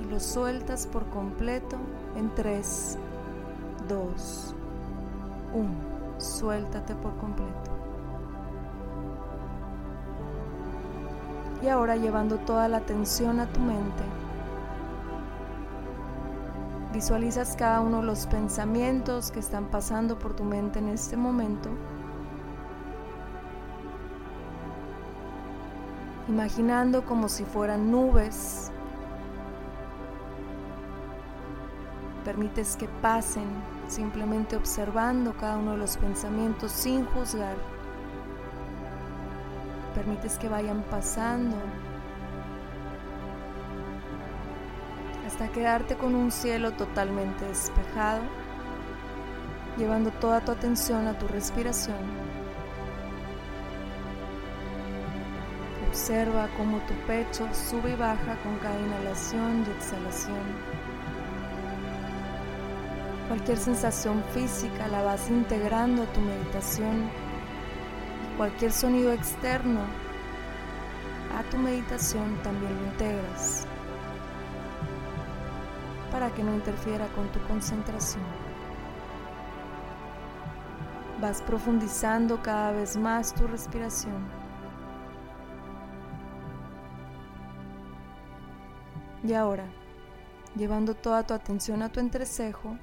y 0.00 0.10
lo 0.10 0.20
sueltas 0.20 0.86
por 0.86 1.06
completo 1.06 1.76
en 2.16 2.34
3, 2.34 2.98
2, 3.88 4.54
1. 5.54 5.68
Suéltate 6.18 6.94
por 6.94 7.16
completo. 7.16 7.70
Y 11.62 11.68
ahora 11.68 11.96
llevando 11.96 12.38
toda 12.38 12.68
la 12.68 12.78
atención 12.78 13.38
a 13.40 13.46
tu 13.46 13.60
mente, 13.60 14.02
visualizas 16.92 17.54
cada 17.56 17.80
uno 17.80 18.00
de 18.00 18.06
los 18.06 18.26
pensamientos 18.26 19.30
que 19.30 19.40
están 19.40 19.66
pasando 19.66 20.18
por 20.18 20.34
tu 20.34 20.44
mente 20.44 20.78
en 20.78 20.88
este 20.88 21.16
momento. 21.16 21.68
Imaginando 26.30 27.04
como 27.04 27.28
si 27.28 27.44
fueran 27.44 27.90
nubes 27.90 28.70
permites 32.24 32.76
que 32.76 32.86
pasen, 33.02 33.48
simplemente 33.88 34.54
observando 34.54 35.32
cada 35.32 35.56
uno 35.56 35.72
de 35.72 35.78
los 35.78 35.96
pensamientos 35.96 36.70
sin 36.70 37.04
juzgar. 37.04 37.56
Permites 39.96 40.38
que 40.38 40.48
vayan 40.48 40.84
pasando 40.88 41.56
hasta 45.26 45.48
quedarte 45.48 45.96
con 45.96 46.14
un 46.14 46.30
cielo 46.30 46.70
totalmente 46.74 47.44
despejado, 47.44 48.22
llevando 49.76 50.12
toda 50.12 50.42
tu 50.42 50.52
atención 50.52 51.08
a 51.08 51.18
tu 51.18 51.26
respiración. 51.26 52.29
Observa 55.90 56.48
cómo 56.56 56.78
tu 56.86 56.94
pecho 57.08 57.48
sube 57.52 57.90
y 57.90 57.96
baja 57.96 58.36
con 58.44 58.56
cada 58.58 58.78
inhalación 58.78 59.64
y 59.66 59.70
exhalación. 59.72 60.38
Cualquier 63.26 63.58
sensación 63.58 64.22
física 64.32 64.86
la 64.86 65.02
vas 65.02 65.28
integrando 65.28 66.04
a 66.04 66.06
tu 66.06 66.20
meditación. 66.20 67.10
Cualquier 68.36 68.70
sonido 68.70 69.12
externo 69.12 69.80
a 71.36 71.42
tu 71.50 71.58
meditación 71.58 72.40
también 72.44 72.72
lo 72.72 72.86
integras 72.92 73.66
para 76.12 76.30
que 76.30 76.44
no 76.44 76.54
interfiera 76.54 77.08
con 77.16 77.26
tu 77.32 77.40
concentración. 77.48 78.22
Vas 81.20 81.42
profundizando 81.42 82.40
cada 82.40 82.70
vez 82.70 82.96
más 82.96 83.34
tu 83.34 83.48
respiración. 83.48 84.39
Y 89.30 89.34
ahora, 89.34 89.66
llevando 90.56 90.96
toda 90.96 91.24
tu 91.24 91.34
atención 91.34 91.82
a 91.82 91.88
tu 91.92 92.00
entrecejo, 92.00 92.76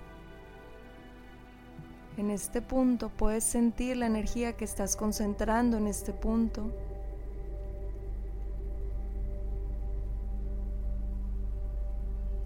en 2.16 2.30
este 2.30 2.62
punto 2.62 3.10
puedes 3.10 3.44
sentir 3.44 3.98
la 3.98 4.06
energía 4.06 4.56
que 4.56 4.64
estás 4.64 4.96
concentrando 4.96 5.76
en 5.76 5.88
este 5.88 6.14
punto. 6.14 6.72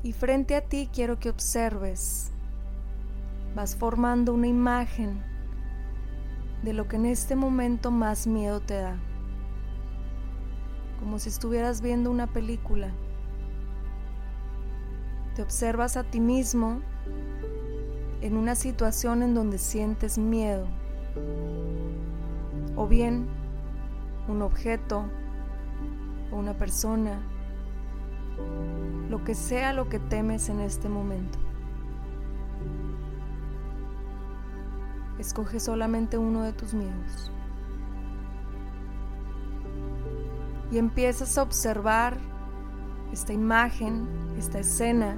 Y 0.01 0.13
frente 0.13 0.55
a 0.55 0.61
ti 0.61 0.89
quiero 0.91 1.19
que 1.19 1.29
observes. 1.29 2.31
Vas 3.53 3.75
formando 3.75 4.33
una 4.33 4.47
imagen 4.47 5.21
de 6.63 6.73
lo 6.73 6.87
que 6.87 6.95
en 6.95 7.05
este 7.05 7.35
momento 7.35 7.91
más 7.91 8.25
miedo 8.25 8.61
te 8.61 8.77
da. 8.77 8.97
Como 10.99 11.19
si 11.19 11.29
estuvieras 11.29 11.81
viendo 11.81 12.09
una 12.09 12.25
película. 12.25 12.91
Te 15.35 15.41
observas 15.41 15.95
a 15.95 16.03
ti 16.03 16.19
mismo 16.19 16.81
en 18.21 18.35
una 18.37 18.55
situación 18.55 19.23
en 19.23 19.33
donde 19.33 19.57
sientes 19.57 20.17
miedo, 20.17 20.67
o 22.75 22.87
bien 22.87 23.27
un 24.27 24.41
objeto 24.41 25.05
o 26.31 26.35
una 26.35 26.53
persona, 26.53 27.21
lo 29.09 29.23
que 29.23 29.35
sea 29.35 29.73
lo 29.73 29.89
que 29.89 29.99
temes 29.99 30.49
en 30.49 30.59
este 30.59 30.89
momento. 30.89 31.39
Escoge 35.17 35.59
solamente 35.59 36.17
uno 36.17 36.43
de 36.43 36.53
tus 36.53 36.73
miedos. 36.73 37.31
Y 40.71 40.77
empiezas 40.77 41.37
a 41.37 41.43
observar 41.43 42.17
esta 43.11 43.33
imagen, 43.33 44.07
esta 44.41 44.59
escena 44.59 45.15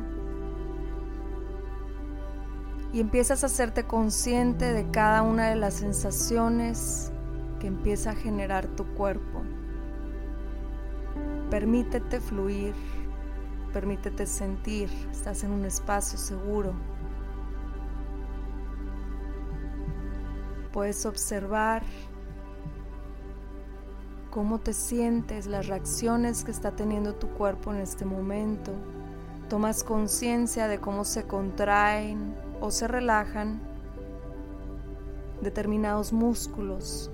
y 2.92 3.00
empiezas 3.00 3.44
a 3.44 3.48
hacerte 3.48 3.86
consciente 3.86 4.72
de 4.72 4.92
cada 4.92 5.24
una 5.24 5.50
de 5.50 5.56
las 5.56 5.76
sensaciones 5.76 7.12
que 7.60 7.68
empieza 7.68 8.12
a 8.12 8.16
generar 8.16 8.68
tu 8.68 8.86
cuerpo. 8.94 9.42
Permítete 11.50 12.20
fluir, 12.20 12.76
permítete 13.72 14.26
sentir, 14.28 14.90
estás 15.10 15.44
en 15.44 15.52
un 15.52 15.66
espacio 15.66 16.20
seguro. 16.20 16.74
Puedes 20.72 21.06
observar 21.06 21.84
cómo 24.30 24.60
te 24.60 24.74
sientes, 24.74 25.46
las 25.46 25.68
reacciones 25.68 26.44
que 26.44 26.52
está 26.52 26.76
teniendo 26.76 27.16
tu 27.16 27.30
cuerpo 27.30 27.72
en 27.72 27.80
este 27.82 28.04
momento, 28.04 28.72
Tomas 29.50 29.84
conciencia 29.84 30.68
de 30.68 30.80
cómo 30.80 31.04
se 31.04 31.26
contraen 31.26 32.36
o 32.62 32.72
se 32.72 32.88
relajan 32.88 33.62
determinados 35.42 36.14
músculos. 36.14 37.12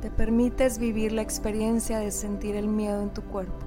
Te 0.00 0.10
permites 0.10 0.78
vivir 0.78 1.12
la 1.12 1.22
experiencia 1.22 1.98
de 1.98 2.10
sentir 2.10 2.56
el 2.56 2.68
miedo 2.68 3.00
en 3.00 3.10
tu 3.10 3.22
cuerpo. 3.22 3.64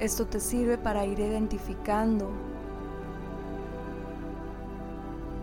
Esto 0.00 0.26
te 0.26 0.40
sirve 0.40 0.78
para 0.78 1.04
ir 1.04 1.20
identificando 1.20 2.30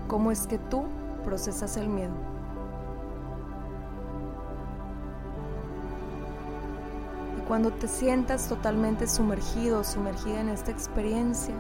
cómo 0.08 0.32
es 0.32 0.48
que 0.48 0.58
tú 0.58 0.86
procesas 1.24 1.78
el 1.78 1.90
miedo. 1.90 2.35
Cuando 7.48 7.72
te 7.72 7.88
sientas 7.88 8.48
totalmente 8.48 9.08
sumergido, 9.08 9.84
sumergida 9.84 10.42
en 10.42 10.50
esta 10.50 10.72
experiencia, 10.72 11.54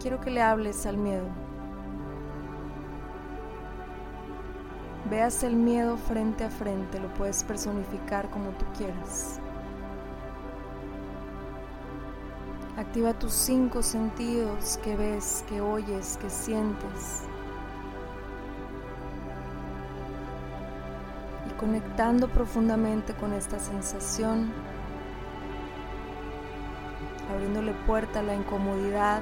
quiero 0.00 0.20
que 0.20 0.30
le 0.30 0.40
hables 0.40 0.86
al 0.86 0.96
miedo. 0.96 1.26
Veas 5.10 5.42
el 5.42 5.56
miedo 5.56 5.98
frente 5.98 6.44
a 6.44 6.50
frente, 6.50 6.98
lo 6.98 7.12
puedes 7.14 7.44
personificar 7.44 8.30
como 8.30 8.50
tú 8.50 8.64
quieras. 8.78 9.38
Activa 12.78 13.12
tus 13.12 13.32
cinco 13.32 13.82
sentidos 13.82 14.78
que 14.82 14.96
ves, 14.96 15.44
que 15.48 15.60
oyes, 15.60 16.16
que 16.16 16.30
sientes. 16.30 17.24
Conectando 21.62 22.26
profundamente 22.26 23.14
con 23.14 23.32
esta 23.32 23.60
sensación, 23.60 24.52
abriéndole 27.32 27.72
puerta 27.86 28.18
a 28.18 28.22
la 28.24 28.34
incomodidad 28.34 29.20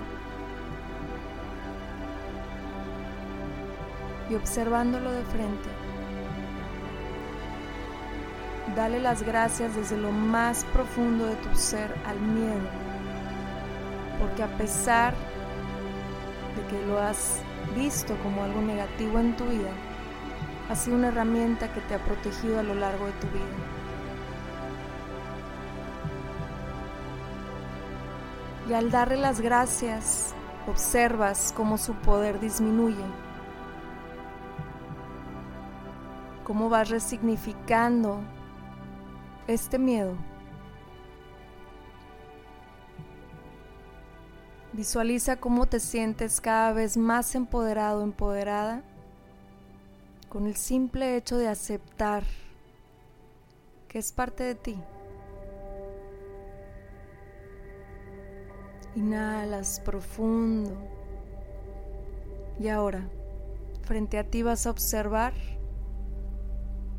y 4.31 4.37
observándolo 4.37 5.13
de 5.13 5.23
frente. 5.25 5.69
Dale 8.75 9.01
las 9.01 9.23
gracias 9.23 9.77
desde 9.77 9.99
lo 9.99 10.11
más 10.11 10.65
profundo 10.73 11.27
de 11.27 11.35
tu 11.37 11.55
ser 11.55 11.95
al 12.07 12.19
miedo, 12.23 12.71
porque 14.19 14.43
a 14.43 14.57
pesar 14.57 15.13
de 16.57 16.75
que 16.75 16.87
lo 16.87 16.99
has 17.01 17.43
visto 17.77 18.17
como 18.23 18.43
algo 18.45 18.63
negativo 18.63 19.19
en 19.19 19.37
tu 19.37 19.45
vida, 19.45 19.90
ha 20.71 20.77
sido 20.77 20.97
una 20.97 21.09
herramienta 21.09 21.73
que 21.73 21.81
te 21.83 21.95
ha 21.95 21.99
protegido 21.99 22.59
a 22.59 22.63
lo 22.63 22.75
largo 22.75 23.07
de 23.07 23.13
tu 23.13 23.27
vida. 23.27 23.45
Y 28.69 28.73
al 28.73 28.91
darle 28.91 29.17
las 29.17 29.41
gracias, 29.41 30.35
observas 30.67 31.53
cómo 31.55 31.77
su 31.77 31.95
poder 31.95 32.41
disminuye 32.41 33.05
cómo 36.51 36.69
vas 36.69 36.89
resignificando 36.89 38.19
este 39.47 39.79
miedo. 39.79 40.17
Visualiza 44.73 45.37
cómo 45.37 45.67
te 45.67 45.79
sientes 45.79 46.41
cada 46.41 46.73
vez 46.73 46.97
más 46.97 47.37
empoderado, 47.37 48.03
empoderada, 48.03 48.83
con 50.31 50.47
el 50.47 50.55
simple 50.55 51.17
hecho 51.17 51.37
de 51.37 51.49
aceptar 51.49 52.23
que 53.89 53.99
es 53.99 54.13
parte 54.13 54.45
de 54.45 54.55
ti. 54.55 54.77
Inhalas 58.95 59.81
profundo. 59.81 60.71
Y 62.61 62.69
ahora, 62.69 63.09
frente 63.83 64.19
a 64.19 64.25
ti 64.25 64.43
vas 64.45 64.67
a 64.67 64.71
observar 64.71 65.33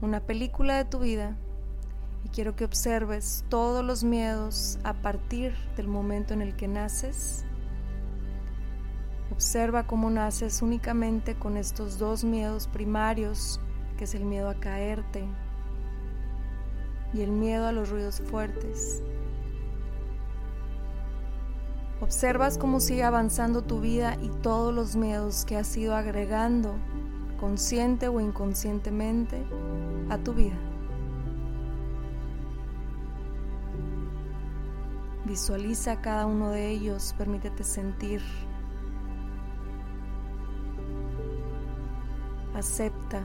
una 0.02 0.20
película 0.20 0.76
de 0.76 0.86
tu 0.86 1.00
vida 1.00 1.38
y 2.26 2.30
quiero 2.30 2.58
que 2.58 2.66
observes 2.66 3.46
todos 3.48 3.84
los 3.86 4.04
miedos 4.04 4.78
a 4.84 4.94
partir 4.94 5.56
del 5.78 5.88
momento 5.88 6.34
en 6.34 6.42
el 6.42 6.58
que 6.58 6.68
naces. 6.68 7.46
Observa 9.42 9.88
cómo 9.88 10.12
naces 10.12 10.62
únicamente 10.62 11.34
con 11.34 11.58
estos 11.58 11.98
dos 11.98 12.24
miedos 12.24 12.68
primarios, 12.68 13.60
que 13.98 14.04
es 14.04 14.14
el 14.14 14.24
miedo 14.24 14.48
a 14.50 14.54
caerte 14.54 15.28
y 17.12 17.22
el 17.22 17.32
miedo 17.32 17.66
a 17.66 17.72
los 17.72 17.90
ruidos 17.90 18.22
fuertes. 18.22 19.02
Observas 22.02 22.60
cómo 22.60 22.80
sigue 22.80 23.02
avanzando 23.02 23.64
tu 23.64 23.82
vida 23.82 24.16
y 24.22 24.30
todos 24.44 24.76
los 24.76 24.96
miedos 24.96 25.44
que 25.44 25.58
has 25.58 25.76
ido 25.76 25.96
agregando, 25.96 26.76
consciente 27.40 28.10
o 28.10 28.20
inconscientemente, 28.20 29.44
a 30.12 30.20
tu 30.20 30.36
vida. 30.36 30.60
Visualiza 35.26 36.00
cada 36.00 36.28
uno 36.28 36.52
de 36.52 36.70
ellos, 36.70 37.16
permítete 37.18 37.64
sentir. 37.64 38.22
Acepta. 42.62 43.24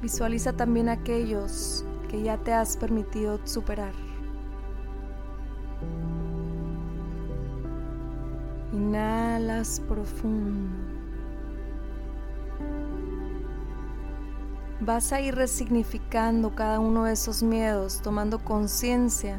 Visualiza 0.00 0.52
también 0.52 0.88
aquellos 0.88 1.84
que 2.08 2.22
ya 2.22 2.38
te 2.38 2.52
has 2.52 2.76
permitido 2.76 3.44
superar. 3.44 3.92
Inhalas 8.72 9.80
profundo. 9.88 10.94
vas 14.80 15.12
a 15.12 15.20
ir 15.20 15.34
resignificando 15.34 16.54
cada 16.54 16.78
uno 16.78 17.04
de 17.04 17.14
esos 17.14 17.42
miedos, 17.42 18.00
tomando 18.02 18.38
conciencia 18.38 19.38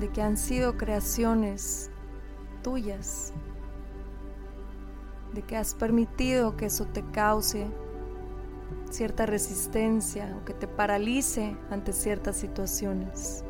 de 0.00 0.08
que 0.08 0.20
han 0.20 0.36
sido 0.36 0.76
creaciones 0.76 1.90
tuyas, 2.62 3.32
de 5.34 5.42
que 5.42 5.56
has 5.56 5.74
permitido 5.74 6.56
que 6.56 6.66
eso 6.66 6.86
te 6.86 7.04
cause 7.12 7.66
cierta 8.90 9.26
resistencia 9.26 10.36
o 10.40 10.44
que 10.44 10.54
te 10.54 10.66
paralice 10.66 11.56
ante 11.70 11.92
ciertas 11.92 12.36
situaciones. 12.36 13.44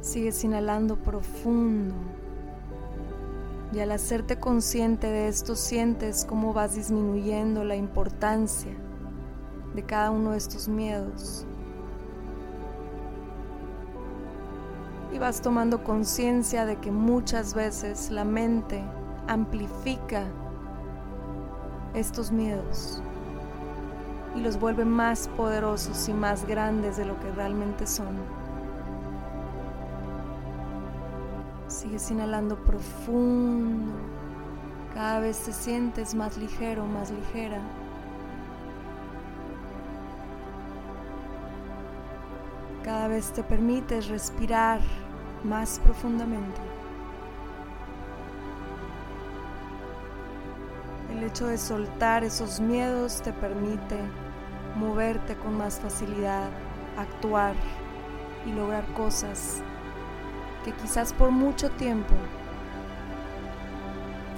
Sigues 0.00 0.42
inhalando 0.44 0.96
profundo. 0.96 1.94
Y 3.72 3.80
al 3.80 3.90
hacerte 3.90 4.38
consciente 4.38 5.08
de 5.08 5.28
esto 5.28 5.56
sientes 5.56 6.24
cómo 6.24 6.52
vas 6.52 6.76
disminuyendo 6.76 7.64
la 7.64 7.76
importancia 7.76 8.72
de 9.74 9.82
cada 9.82 10.12
uno 10.12 10.30
de 10.30 10.38
estos 10.38 10.68
miedos. 10.68 11.44
Y 15.16 15.18
vas 15.18 15.40
tomando 15.40 15.82
conciencia 15.82 16.66
de 16.66 16.76
que 16.76 16.90
muchas 16.90 17.54
veces 17.54 18.10
la 18.10 18.22
mente 18.22 18.84
amplifica 19.26 20.24
estos 21.94 22.30
miedos 22.30 23.02
y 24.34 24.40
los 24.40 24.60
vuelve 24.60 24.84
más 24.84 25.28
poderosos 25.28 26.06
y 26.10 26.12
más 26.12 26.46
grandes 26.46 26.98
de 26.98 27.06
lo 27.06 27.18
que 27.18 27.32
realmente 27.32 27.86
son. 27.86 28.14
Sigues 31.66 32.10
inhalando 32.10 32.56
profundo. 32.56 33.94
Cada 34.92 35.20
vez 35.20 35.38
te 35.46 35.54
sientes 35.54 36.14
más 36.14 36.36
ligero, 36.36 36.84
más 36.84 37.10
ligera. 37.10 37.62
Cada 42.84 43.08
vez 43.08 43.32
te 43.32 43.42
permites 43.42 44.08
respirar 44.08 44.80
más 45.44 45.78
profundamente. 45.78 46.60
El 51.10 51.22
hecho 51.22 51.46
de 51.46 51.58
soltar 51.58 52.24
esos 52.24 52.60
miedos 52.60 53.22
te 53.22 53.32
permite 53.32 53.98
moverte 54.76 55.36
con 55.36 55.56
más 55.56 55.80
facilidad, 55.80 56.50
actuar 56.98 57.54
y 58.44 58.52
lograr 58.52 58.84
cosas 58.92 59.62
que 60.64 60.72
quizás 60.72 61.12
por 61.12 61.30
mucho 61.30 61.70
tiempo 61.70 62.14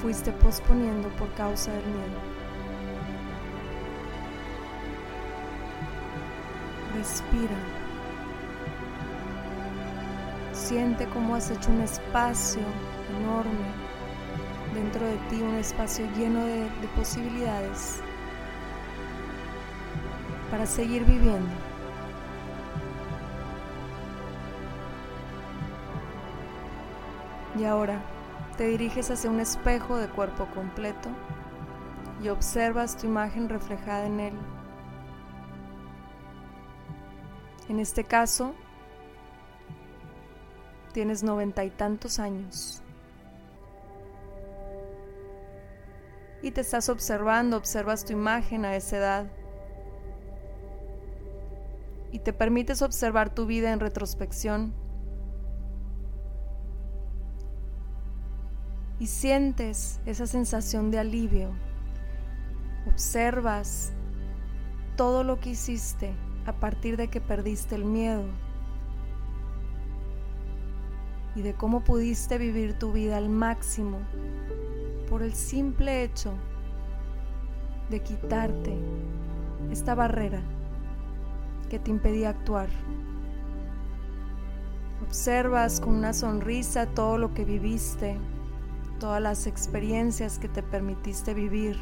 fuiste 0.00 0.30
posponiendo 0.30 1.08
por 1.10 1.32
causa 1.32 1.72
del 1.72 1.86
miedo. 1.86 2.20
Respira. 6.94 7.77
Siente 10.68 11.06
cómo 11.06 11.34
has 11.34 11.50
hecho 11.50 11.70
un 11.70 11.80
espacio 11.80 12.60
enorme 13.18 13.72
dentro 14.74 15.06
de 15.06 15.16
ti 15.30 15.40
un 15.40 15.54
espacio 15.54 16.04
lleno 16.14 16.44
de, 16.44 16.60
de 16.60 16.88
posibilidades 16.94 18.00
para 20.50 20.66
seguir 20.66 21.06
viviendo. 21.06 21.48
Y 27.58 27.64
ahora 27.64 28.02
te 28.58 28.66
diriges 28.66 29.10
hacia 29.10 29.30
un 29.30 29.40
espejo 29.40 29.96
de 29.96 30.08
cuerpo 30.08 30.48
completo 30.54 31.08
y 32.22 32.28
observas 32.28 32.94
tu 32.94 33.06
imagen 33.06 33.48
reflejada 33.48 34.04
en 34.04 34.20
él. 34.20 34.34
En 37.70 37.80
este 37.80 38.04
caso, 38.04 38.54
tienes 40.88 41.22
noventa 41.22 41.64
y 41.64 41.70
tantos 41.70 42.18
años. 42.18 42.82
Y 46.42 46.50
te 46.52 46.60
estás 46.60 46.88
observando, 46.88 47.56
observas 47.56 48.04
tu 48.04 48.12
imagen 48.12 48.64
a 48.64 48.76
esa 48.76 48.96
edad. 48.96 49.26
Y 52.12 52.20
te 52.20 52.32
permites 52.32 52.82
observar 52.82 53.34
tu 53.34 53.46
vida 53.46 53.72
en 53.72 53.80
retrospección. 53.80 54.72
Y 59.00 59.06
sientes 59.06 60.00
esa 60.06 60.26
sensación 60.26 60.90
de 60.90 60.98
alivio. 60.98 61.50
Observas 62.86 63.92
todo 64.96 65.22
lo 65.22 65.38
que 65.38 65.50
hiciste 65.50 66.14
a 66.46 66.52
partir 66.52 66.96
de 66.96 67.08
que 67.08 67.20
perdiste 67.20 67.74
el 67.74 67.84
miedo 67.84 68.24
y 71.34 71.42
de 71.42 71.54
cómo 71.54 71.84
pudiste 71.84 72.38
vivir 72.38 72.74
tu 72.74 72.92
vida 72.92 73.16
al 73.16 73.28
máximo 73.28 73.98
por 75.08 75.22
el 75.22 75.34
simple 75.34 76.02
hecho 76.02 76.34
de 77.90 78.00
quitarte 78.00 78.76
esta 79.70 79.94
barrera 79.94 80.42
que 81.70 81.78
te 81.78 81.90
impedía 81.90 82.30
actuar. 82.30 82.68
Observas 85.02 85.80
con 85.80 85.94
una 85.94 86.12
sonrisa 86.12 86.86
todo 86.86 87.18
lo 87.18 87.32
que 87.32 87.44
viviste, 87.44 88.18
todas 88.98 89.22
las 89.22 89.46
experiencias 89.46 90.38
que 90.38 90.48
te 90.48 90.62
permitiste 90.62 91.34
vivir. 91.34 91.78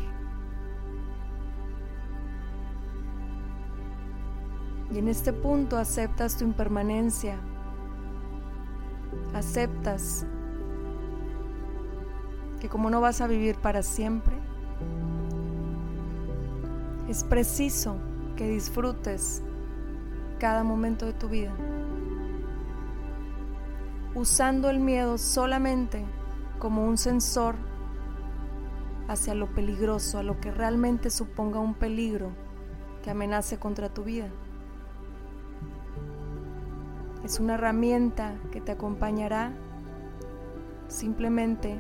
Y 4.93 4.99
en 4.99 5.09
este 5.09 5.33
punto 5.33 5.79
aceptas 5.79 6.37
tu 6.37 6.45
impermanencia, 6.45 7.37
aceptas 9.35 10.27
que 12.61 12.69
como 12.69 12.91
no 12.91 13.01
vas 13.01 13.21
a 13.21 13.27
vivir 13.27 13.57
para 13.57 13.83
siempre, 13.83 14.35
es 17.09 17.23
preciso 17.25 17.97
que 18.37 18.49
disfrutes 18.49 19.43
cada 20.39 20.65
momento 20.65 21.07
de 21.07 21.13
tu 21.13 21.29
vida, 21.29 21.55
usando 24.15 24.71
el 24.71 24.81
miedo 24.81 25.19
solamente 25.19 26.05
como 26.59 26.87
un 26.87 26.97
sensor 26.99 27.55
hacia 29.09 29.35
lo 29.35 29.47
peligroso, 29.47 30.19
a 30.19 30.23
lo 30.23 30.41
que 30.41 30.51
realmente 30.51 31.11
suponga 31.11 31.61
un 31.61 31.75
peligro 31.75 32.31
que 33.03 33.11
amenace 33.11 33.59
contra 33.59 33.89
tu 33.89 34.03
vida. 34.03 34.29
Es 37.27 37.41
una 37.41 37.55
herramienta 37.55 38.37
que 38.53 38.61
te 38.61 38.71
acompañará 38.71 39.51
simplemente 40.87 41.77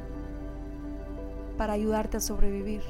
para 1.56 1.74
ayudarte 1.74 2.16
a 2.16 2.20
sobrevivir. 2.20 2.82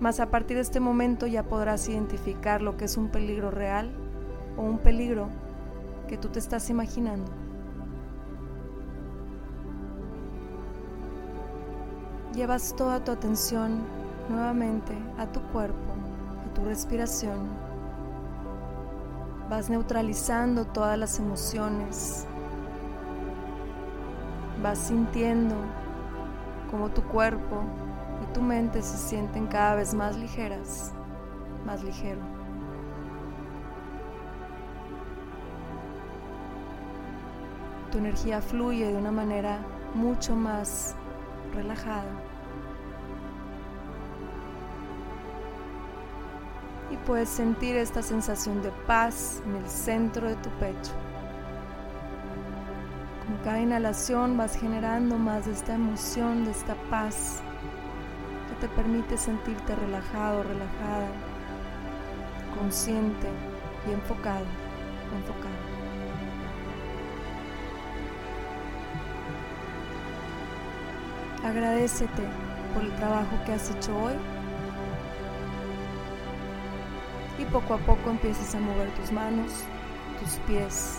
Mas 0.00 0.18
a 0.18 0.28
partir 0.28 0.56
de 0.56 0.62
este 0.62 0.80
momento 0.80 1.28
ya 1.28 1.44
podrás 1.44 1.88
identificar 1.88 2.62
lo 2.62 2.76
que 2.76 2.86
es 2.86 2.96
un 2.96 3.10
peligro 3.10 3.52
real 3.52 3.92
o 4.56 4.62
un 4.62 4.78
peligro 4.78 5.28
que 6.08 6.16
tú 6.16 6.30
te 6.30 6.40
estás 6.40 6.68
imaginando. 6.68 7.30
Llevas 12.34 12.74
toda 12.74 13.04
tu 13.04 13.12
atención 13.12 13.84
nuevamente 14.28 14.94
a 15.16 15.30
tu 15.30 15.40
cuerpo, 15.52 15.92
a 16.44 16.54
tu 16.54 16.64
respiración. 16.64 17.73
Vas 19.48 19.68
neutralizando 19.68 20.64
todas 20.64 20.98
las 20.98 21.18
emociones. 21.18 22.26
Vas 24.62 24.78
sintiendo 24.78 25.54
como 26.70 26.88
tu 26.88 27.02
cuerpo 27.02 27.62
y 28.22 28.32
tu 28.32 28.40
mente 28.40 28.82
se 28.82 28.96
sienten 28.96 29.46
cada 29.46 29.74
vez 29.74 29.92
más 29.92 30.16
ligeras, 30.16 30.92
más 31.66 31.84
ligero. 31.84 32.20
Tu 37.92 37.98
energía 37.98 38.40
fluye 38.40 38.90
de 38.90 38.96
una 38.96 39.12
manera 39.12 39.58
mucho 39.94 40.34
más 40.34 40.96
relajada. 41.54 42.10
Puedes 47.06 47.28
sentir 47.28 47.76
esta 47.76 48.02
sensación 48.02 48.62
de 48.62 48.70
paz 48.86 49.42
en 49.46 49.56
el 49.56 49.68
centro 49.68 50.28
de 50.28 50.36
tu 50.36 50.50
pecho. 50.60 50.92
Con 53.26 53.36
cada 53.44 53.60
inhalación 53.60 54.36
vas 54.36 54.56
generando 54.56 55.18
más 55.18 55.46
de 55.46 55.52
esta 55.52 55.74
emoción, 55.74 56.44
de 56.44 56.50
esta 56.50 56.74
paz 56.90 57.42
te 58.60 58.68
permite 58.68 59.18
sentirte 59.18 59.74
relajado, 59.74 60.42
relajada, 60.42 61.08
consciente 62.58 63.28
y 63.88 63.92
enfocado, 63.92 64.46
enfocado. 65.14 65.54
Agradecete 71.44 72.22
por 72.72 72.84
el 72.84 72.92
trabajo 72.96 73.36
que 73.44 73.52
has 73.52 73.70
hecho 73.70 73.94
hoy 73.98 74.14
poco 77.54 77.74
a 77.74 77.78
poco 77.78 78.10
empieces 78.10 78.52
a 78.56 78.58
mover 78.58 78.90
tus 78.94 79.12
manos, 79.12 79.62
tus 80.18 80.32
pies. 80.44 80.98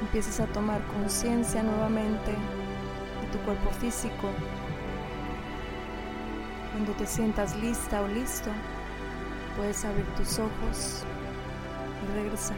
Empieces 0.00 0.38
a 0.38 0.46
tomar 0.46 0.80
conciencia 0.86 1.60
nuevamente 1.64 2.30
de 2.30 3.26
tu 3.32 3.38
cuerpo 3.44 3.68
físico, 3.80 4.30
cuando 6.70 6.92
te 6.92 7.04
sientas 7.04 7.56
lista 7.56 8.00
o 8.00 8.06
listo, 8.06 8.48
puedes 9.56 9.84
abrir 9.84 10.06
tus 10.14 10.38
ojos 10.38 11.02
y 12.04 12.14
regresar. 12.14 12.56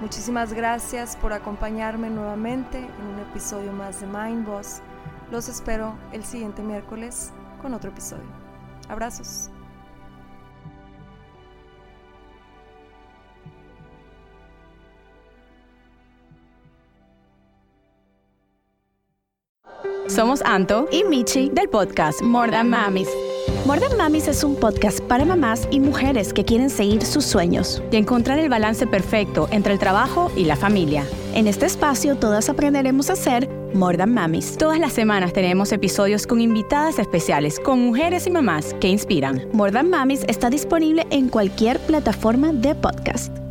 Muchísimas 0.00 0.54
gracias 0.54 1.16
por 1.16 1.34
acompañarme 1.34 2.08
nuevamente 2.08 2.78
en 2.78 3.06
un 3.08 3.18
episodio 3.18 3.72
más 3.74 4.00
de 4.00 4.06
Mind 4.06 4.46
Boss. 4.46 4.80
Los 5.30 5.50
espero 5.50 5.98
el 6.12 6.24
siguiente 6.24 6.62
miércoles 6.62 7.34
con 7.60 7.74
otro 7.74 7.90
episodio. 7.90 8.24
Abrazos. 8.88 9.50
Somos 20.08 20.40
Anto 20.42 20.88
y 20.92 21.02
Michi 21.02 21.50
del 21.50 21.68
podcast 21.68 22.22
More 22.22 22.50
Than 22.50 22.70
Mamis. 22.70 23.08
More 23.66 23.80
Than 23.80 23.98
Mamis 23.98 24.28
es 24.28 24.44
un 24.44 24.54
podcast 24.54 25.00
para 25.00 25.24
mamás 25.24 25.66
y 25.72 25.80
mujeres 25.80 26.32
que 26.32 26.44
quieren 26.44 26.70
seguir 26.70 27.04
sus 27.04 27.24
sueños 27.24 27.82
y 27.90 27.96
encontrar 27.96 28.38
el 28.38 28.48
balance 28.48 28.86
perfecto 28.86 29.48
entre 29.50 29.72
el 29.72 29.80
trabajo 29.80 30.30
y 30.36 30.44
la 30.44 30.54
familia. 30.54 31.04
En 31.34 31.48
este 31.48 31.66
espacio 31.66 32.16
todas 32.16 32.48
aprenderemos 32.48 33.10
a 33.10 33.16
ser 33.16 33.45
More 33.76 33.96
Than 33.96 34.12
Mamis. 34.14 34.56
Todas 34.56 34.80
las 34.80 34.92
semanas 34.92 35.32
tenemos 35.32 35.72
episodios 35.72 36.26
con 36.26 36.40
invitadas 36.40 36.98
especiales, 36.98 37.60
con 37.60 37.80
mujeres 37.80 38.26
y 38.26 38.30
mamás 38.30 38.74
que 38.80 38.88
inspiran. 38.88 39.46
More 39.52 39.72
Than 39.72 39.90
Mamis 39.90 40.24
está 40.28 40.50
disponible 40.50 41.06
en 41.10 41.28
cualquier 41.28 41.78
plataforma 41.80 42.52
de 42.52 42.74
podcast. 42.74 43.45